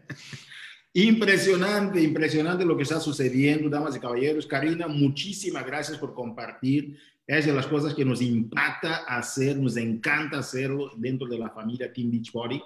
impresionante, 0.94 2.02
impresionante 2.02 2.64
lo 2.64 2.78
que 2.78 2.84
está 2.84 3.02
sucediendo, 3.02 3.70
damas 3.70 3.98
y 3.98 4.00
caballeros. 4.00 4.48
Karina, 4.48 4.88
muchísimas 4.88 5.66
gracias 5.66 5.98
por 5.98 6.14
compartir. 6.14 6.98
Es 7.28 7.46
de 7.46 7.52
las 7.52 7.68
cosas 7.68 7.94
que 7.94 8.06
nos 8.06 8.22
impacta 8.22 9.04
hacer, 9.10 9.58
nos 9.58 9.76
encanta 9.76 10.40
hacerlo 10.40 10.92
dentro 10.96 11.28
de 11.28 11.38
la 11.38 11.50
familia 11.50 11.92
Team 11.92 12.12
Beachbody. 12.12 12.62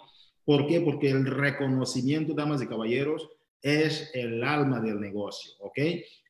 ¿Por 0.46 0.68
qué? 0.68 0.80
Porque 0.80 1.10
el 1.10 1.26
reconocimiento, 1.26 2.36
damas 2.36 2.62
y 2.62 2.68
caballeros, 2.68 3.30
es 3.62 4.12
el 4.14 4.44
alma 4.44 4.80
del 4.80 5.00
negocio, 5.00 5.52
¿ok? 5.60 5.78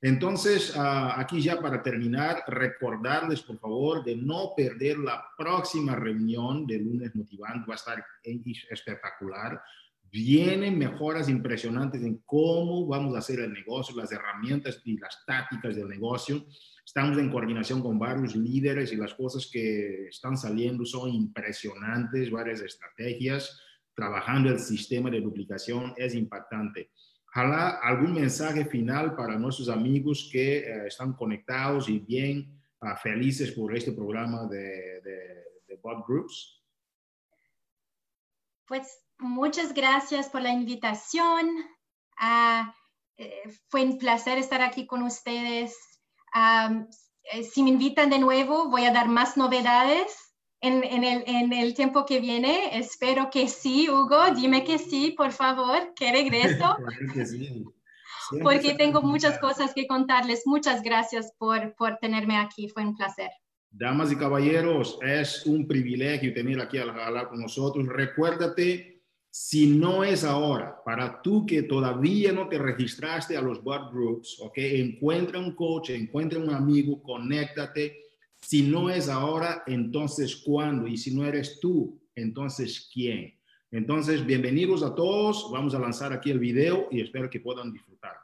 Entonces, 0.02 0.74
ah, 0.76 1.20
aquí 1.20 1.42
ya 1.42 1.62
para 1.62 1.84
terminar, 1.84 2.44
recordarles 2.48 3.42
por 3.42 3.60
favor 3.60 4.04
de 4.04 4.16
no 4.16 4.54
perder 4.56 4.98
la 4.98 5.24
próxima 5.38 5.96
reunión 5.96 6.66
de 6.66 6.80
lunes 6.80 7.16
motivante, 7.16 7.68
va 7.68 7.74
a 7.74 7.78
estar 7.78 8.04
espectacular. 8.24 9.62
vienen 10.12 10.76
mejoras 10.76 11.30
impresionantes 11.30 12.02
en 12.02 12.18
cómo 12.26 12.88
vamos 12.88 13.14
a 13.16 13.20
hacer 13.20 13.42
el 13.42 13.54
negocio, 13.54 13.96
las 13.96 14.12
herramientas 14.12 14.82
y 14.84 14.98
las 14.98 15.24
tácticas 15.24 15.76
del 15.76 15.88
negocio. 15.88 16.48
Estamos 16.84 17.20
en 17.20 17.30
coordinación 17.30 17.84
con 17.84 18.00
varios 18.00 18.36
líderes 18.36 18.92
y 18.92 18.96
las 18.96 19.14
cosas 19.14 19.48
que 19.54 20.08
están 20.08 20.36
saliendo 20.36 20.84
son 20.84 21.12
impresionantes, 21.12 22.32
varias 22.32 22.62
estrategias. 22.62 23.62
Trabajando 23.94 24.50
el 24.50 24.60
sistema 24.60 25.12
de 25.12 25.22
duplicación 25.22 25.94
es 25.96 26.16
impactante. 26.16 26.90
Ojalá 27.32 27.80
algún 27.84 28.14
mensaje 28.14 28.66
final 28.66 29.16
para 29.16 29.38
nuestros 29.38 29.70
amigos 29.70 30.30
que 30.32 30.60
eh, 30.60 30.88
están 30.88 31.14
conectados 31.14 31.88
y 31.88 32.00
bien 32.00 32.60
uh, 32.82 32.96
felices 32.96 33.52
por 33.52 33.76
este 33.76 33.92
programa 33.92 34.48
de, 34.48 35.02
de, 35.02 35.44
de 35.68 35.76
Bot 35.82 36.06
Groups. 36.08 36.64
Pues 38.66 39.00
muchas 39.20 39.74
gracias 39.74 40.30
por 40.30 40.42
la 40.42 40.52
invitación. 40.52 41.50
Uh, 42.20 42.72
fue 43.68 43.84
un 43.84 43.98
placer 43.98 44.38
estar 44.38 44.62
aquí 44.62 44.88
con 44.88 45.04
ustedes. 45.04 45.76
Um, 46.34 46.88
si 47.44 47.64
me 47.64 47.70
invitan 47.70 48.10
de 48.10 48.20
nuevo, 48.20 48.70
voy 48.70 48.86
a 48.86 48.92
dar 48.92 49.08
más 49.08 49.38
novedades 49.38 50.29
en, 50.62 50.84
en, 50.84 51.04
el, 51.04 51.24
en, 51.26 51.54
el, 51.54 51.74
tiempo 51.74 52.06
que 52.06 52.20
viene. 52.20 52.78
Espero 52.78 53.30
que 53.30 53.48
sí, 53.48 53.90
Hugo. 53.90 54.34
Dime 54.36 54.64
que 54.64 54.78
sí, 54.78 55.14
por 55.18 55.32
favor, 55.32 55.94
que 55.96 56.12
regreso. 56.12 56.78
que 57.14 57.26
sí. 57.26 57.66
Porque 58.44 58.76
tengo 58.76 59.02
muchas 59.02 59.40
cosas 59.40 59.74
que 59.74 59.88
contarles. 59.88 60.44
Muchas 60.46 60.82
gracias 60.84 61.34
por, 61.38 61.76
por 61.76 61.98
tenerme 61.98 62.38
aquí. 62.38 62.68
Fue 62.70 62.84
un 62.84 62.96
placer. 62.96 63.30
Damas 63.72 64.12
y 64.12 64.16
caballeros, 64.16 64.98
es 65.02 65.46
un 65.46 65.68
privilegio 65.68 66.34
tener 66.34 66.60
aquí 66.60 66.80
a 66.80 66.84
hablar 66.84 67.30
con 67.30 67.40
nosotros. 67.40 67.86
Recuérdate, 67.88 69.04
si 69.30 69.68
no 69.68 70.04
es 70.04 70.24
ahora, 70.24 70.82
para 70.84 71.22
tú 71.22 71.46
que 71.46 71.64
todavía 71.64 72.32
no 72.32 72.50
te 72.50 72.58
registraste 72.58 73.38
a 73.38 73.42
los 73.42 73.64
bot 73.64 73.92
groups, 73.92 74.40
¿ok? 74.42 74.58
Encuentra 74.58 75.38
un 75.40 75.54
coach, 75.54 75.92
encuentra 75.92 76.40
un 76.40 76.50
amigo, 76.50 77.02
conéctate. 77.04 78.09
Si 78.42 78.64
no 78.64 78.90
es 78.90 79.10
ahora, 79.10 79.64
entonces 79.68 80.36
¿cuándo? 80.38 80.88
Y 80.88 80.98
si 80.98 81.14
no 81.14 81.26
eres 81.26 81.60
tú, 81.60 82.02
entonces 82.16 82.90
¿quién? 82.92 83.40
Entonces, 83.72 84.26
bienvenidos 84.26 84.82
a 84.82 84.96
todos. 84.96 85.52
Vamos 85.52 85.76
a 85.76 85.80
lanzar 85.80 86.12
aquí 86.12 86.32
el 86.32 86.40
video 86.40 86.88
y 86.92 87.02
espero 87.02 87.30
que 87.30 87.40
puedan 87.40 87.72
disfrutar 87.72 88.16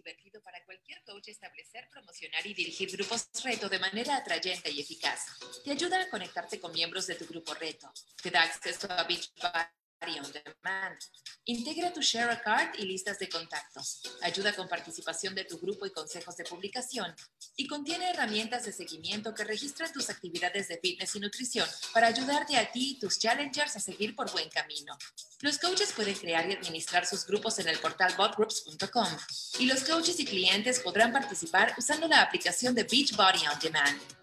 divertido 0.00 0.40
para 0.42 0.64
cualquier 0.64 1.02
coach 1.04 1.28
establecer, 1.28 1.88
promocionar 1.90 2.46
y 2.46 2.54
dirigir 2.54 2.90
grupos 2.90 3.28
reto 3.44 3.68
de 3.68 3.78
manera 3.78 4.16
atrayente 4.16 4.70
y 4.70 4.80
eficaz. 4.80 5.38
Te 5.62 5.72
ayuda 5.72 6.02
a 6.02 6.08
conectarte 6.08 6.58
con 6.58 6.72
miembros 6.72 7.06
de 7.06 7.16
tu 7.16 7.26
grupo 7.26 7.52
reto. 7.54 7.92
Te 8.22 8.30
da 8.30 8.42
acceso 8.42 8.86
a 8.90 9.04
Beachbody 9.04 9.79
on 10.02 10.32
Demand. 10.32 10.98
Integra 11.44 11.92
tu 11.92 12.00
Share 12.00 12.30
a 12.30 12.40
Card 12.40 12.78
y 12.78 12.86
listas 12.86 13.18
de 13.18 13.28
contactos. 13.28 14.02
Ayuda 14.22 14.54
con 14.54 14.68
participación 14.68 15.34
de 15.34 15.44
tu 15.44 15.58
grupo 15.58 15.84
y 15.84 15.90
consejos 15.90 16.36
de 16.36 16.44
publicación. 16.44 17.14
Y 17.56 17.66
contiene 17.66 18.10
herramientas 18.10 18.64
de 18.64 18.72
seguimiento 18.72 19.34
que 19.34 19.44
registran 19.44 19.92
tus 19.92 20.08
actividades 20.08 20.68
de 20.68 20.78
fitness 20.78 21.16
y 21.16 21.20
nutrición 21.20 21.68
para 21.92 22.06
ayudarte 22.06 22.56
a 22.56 22.70
ti 22.70 22.92
y 22.92 22.98
tus 22.98 23.18
challengers 23.18 23.76
a 23.76 23.80
seguir 23.80 24.14
por 24.14 24.30
buen 24.32 24.48
camino. 24.48 24.96
Los 25.40 25.58
coaches 25.58 25.92
pueden 25.92 26.14
crear 26.14 26.48
y 26.48 26.54
administrar 26.54 27.04
sus 27.04 27.26
grupos 27.26 27.58
en 27.58 27.68
el 27.68 27.78
portal 27.78 28.14
botgroups.com 28.16 29.08
y 29.58 29.66
los 29.66 29.84
coaches 29.84 30.18
y 30.20 30.24
clientes 30.24 30.80
podrán 30.80 31.12
participar 31.12 31.74
usando 31.76 32.08
la 32.08 32.22
aplicación 32.22 32.74
de 32.74 32.84
Beachbody 32.84 33.46
on 33.46 33.58
Demand. 33.60 34.19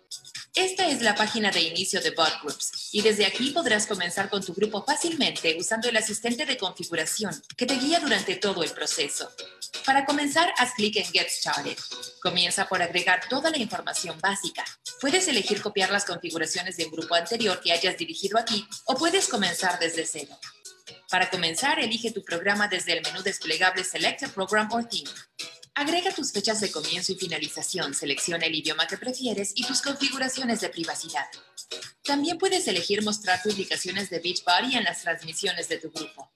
Esta 0.57 0.87
es 0.87 1.03
la 1.03 1.13
página 1.13 1.51
de 1.51 1.61
inicio 1.61 2.01
de 2.01 2.09
Bot 2.09 2.41
Groups 2.41 2.89
y 2.91 3.03
desde 3.03 3.27
aquí 3.27 3.51
podrás 3.51 3.85
comenzar 3.85 4.27
con 4.27 4.43
tu 4.43 4.55
grupo 4.55 4.83
fácilmente 4.83 5.55
usando 5.59 5.87
el 5.87 5.95
asistente 5.95 6.47
de 6.47 6.57
configuración 6.57 7.31
que 7.55 7.67
te 7.67 7.75
guía 7.75 7.99
durante 7.99 8.37
todo 8.37 8.63
el 8.63 8.71
proceso. 8.71 9.31
Para 9.85 10.03
comenzar, 10.03 10.51
haz 10.57 10.73
clic 10.73 10.95
en 10.95 11.05
Get 11.05 11.29
Started. 11.29 11.77
Comienza 12.23 12.67
por 12.67 12.81
agregar 12.81 13.21
toda 13.29 13.51
la 13.51 13.59
información 13.59 14.19
básica. 14.19 14.65
Puedes 14.99 15.27
elegir 15.27 15.61
copiar 15.61 15.91
las 15.91 16.05
configuraciones 16.05 16.75
de 16.75 16.85
un 16.85 16.91
grupo 16.91 17.13
anterior 17.13 17.61
que 17.61 17.71
hayas 17.71 17.95
dirigido 17.95 18.39
aquí 18.39 18.67
o 18.85 18.95
puedes 18.95 19.27
comenzar 19.27 19.77
desde 19.77 20.07
cero. 20.07 20.39
Para 21.11 21.29
comenzar, 21.29 21.79
elige 21.79 22.09
tu 22.09 22.23
programa 22.23 22.67
desde 22.67 22.93
el 22.93 23.03
menú 23.03 23.21
desplegable 23.21 23.83
Select 23.83 24.23
a 24.23 24.27
Program 24.29 24.71
or 24.71 24.83
Theme. 24.89 25.11
Agrega 25.77 26.11
tus 26.11 26.31
fechas 26.31 26.59
de 26.59 26.71
comienzo 26.71 27.11
y 27.11 27.17
finalización, 27.17 27.93
selecciona 27.93 28.47
el 28.47 28.55
idioma 28.55 28.87
que 28.87 28.97
prefieres 28.97 29.51
y 29.53 29.63
tus 29.63 29.83
configuraciones 29.83 30.59
de 30.59 30.69
privacidad. 30.69 31.27
También 32.03 32.39
puedes 32.39 32.67
elegir 32.67 33.03
mostrar 33.03 33.43
publicaciones 33.43 34.09
de 34.09 34.17
Beachbody 34.17 34.75
en 34.75 34.85
las 34.85 35.03
transmisiones 35.03 35.69
de 35.69 35.77
tu 35.77 35.91
grupo. 35.91 36.31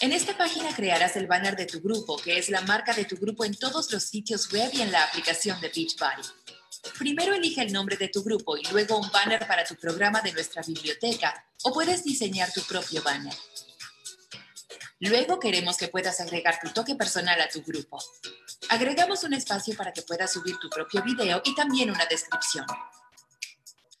En 0.00 0.12
esta 0.12 0.34
página 0.34 0.74
crearás 0.74 1.14
el 1.16 1.26
banner 1.26 1.56
de 1.56 1.66
tu 1.66 1.82
grupo, 1.82 2.16
que 2.16 2.38
es 2.38 2.48
la 2.48 2.62
marca 2.62 2.94
de 2.94 3.04
tu 3.04 3.16
grupo 3.18 3.44
en 3.44 3.54
todos 3.54 3.92
los 3.92 4.02
sitios 4.02 4.50
web 4.50 4.70
y 4.72 4.80
en 4.80 4.92
la 4.92 5.04
aplicación 5.04 5.60
de 5.60 5.68
Beachbody. 5.68 6.26
Primero 6.98 7.34
elige 7.34 7.60
el 7.60 7.74
nombre 7.74 7.98
de 7.98 8.08
tu 8.08 8.22
grupo 8.22 8.56
y 8.56 8.62
luego 8.72 8.96
un 8.96 9.10
banner 9.10 9.46
para 9.46 9.62
tu 9.62 9.74
programa 9.76 10.22
de 10.22 10.32
nuestra 10.32 10.62
biblioteca 10.62 11.44
o 11.64 11.72
puedes 11.74 12.02
diseñar 12.02 12.50
tu 12.50 12.62
propio 12.62 13.02
banner. 13.02 13.34
Luego 15.00 15.38
queremos 15.38 15.76
que 15.76 15.88
puedas 15.88 16.20
agregar 16.20 16.58
tu 16.62 16.70
toque 16.70 16.94
personal 16.94 17.38
a 17.42 17.48
tu 17.50 17.62
grupo. 17.62 17.98
Agregamos 18.70 19.24
un 19.24 19.34
espacio 19.34 19.76
para 19.76 19.92
que 19.92 20.02
puedas 20.02 20.32
subir 20.32 20.56
tu 20.58 20.70
propio 20.70 21.02
video 21.02 21.42
y 21.44 21.56
también 21.56 21.90
una 21.90 22.06
descripción. 22.06 22.64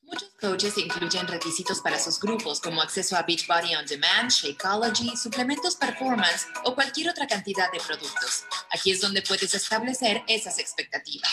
Muchos 0.04 0.30
coaches 0.40 0.78
incluyen 0.78 1.26
requisitos 1.26 1.80
para 1.80 1.98
sus 1.98 2.20
grupos 2.20 2.60
como 2.60 2.80
acceso 2.80 3.16
a 3.16 3.22
Beachbody 3.22 3.74
On 3.74 3.84
Demand, 3.84 4.30
Shakeology, 4.30 5.16
suplementos 5.16 5.74
performance 5.74 6.46
o 6.64 6.76
cualquier 6.76 7.10
otra 7.10 7.26
cantidad 7.26 7.68
de 7.72 7.80
productos. 7.80 8.44
Aquí 8.72 8.92
es 8.92 9.00
donde 9.00 9.22
puedes 9.22 9.52
establecer 9.52 10.22
esas 10.28 10.60
expectativas. 10.60 11.32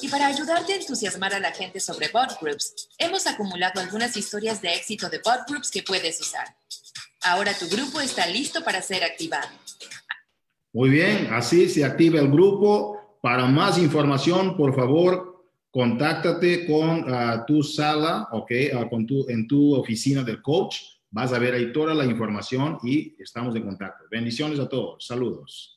Y 0.00 0.08
para 0.08 0.26
ayudarte 0.26 0.72
a 0.72 0.76
entusiasmar 0.76 1.34
a 1.34 1.40
la 1.40 1.52
gente 1.52 1.78
sobre 1.78 2.08
bot 2.08 2.40
groups, 2.40 2.88
hemos 2.96 3.26
acumulado 3.26 3.82
algunas 3.82 4.16
historias 4.16 4.62
de 4.62 4.74
éxito 4.74 5.10
de 5.10 5.18
bot 5.18 5.46
groups 5.46 5.70
que 5.70 5.82
puedes 5.82 6.18
usar. 6.22 6.56
Ahora 7.20 7.52
tu 7.52 7.68
grupo 7.68 8.00
está 8.00 8.26
listo 8.26 8.64
para 8.64 8.80
ser 8.80 9.04
activado. 9.04 9.50
Muy 10.76 10.90
bien, 10.90 11.28
así 11.30 11.70
se 11.70 11.86
activa 11.86 12.20
el 12.20 12.30
grupo. 12.30 13.18
Para 13.22 13.46
más 13.46 13.78
información, 13.78 14.58
por 14.58 14.76
favor, 14.76 15.42
contáctate 15.70 16.66
con 16.66 17.10
uh, 17.10 17.46
tu 17.46 17.62
sala, 17.62 18.28
ok, 18.30 18.50
uh, 18.74 18.90
con 18.90 19.06
tu, 19.06 19.26
en 19.30 19.46
tu 19.46 19.74
oficina 19.74 20.22
del 20.22 20.42
coach. 20.42 20.76
Vas 21.10 21.32
a 21.32 21.38
ver 21.38 21.54
ahí 21.54 21.72
toda 21.72 21.94
la 21.94 22.04
información 22.04 22.76
y 22.82 23.16
estamos 23.18 23.56
en 23.56 23.62
contacto. 23.62 24.04
Bendiciones 24.10 24.58
a 24.58 24.68
todos. 24.68 25.06
Saludos. 25.06 25.75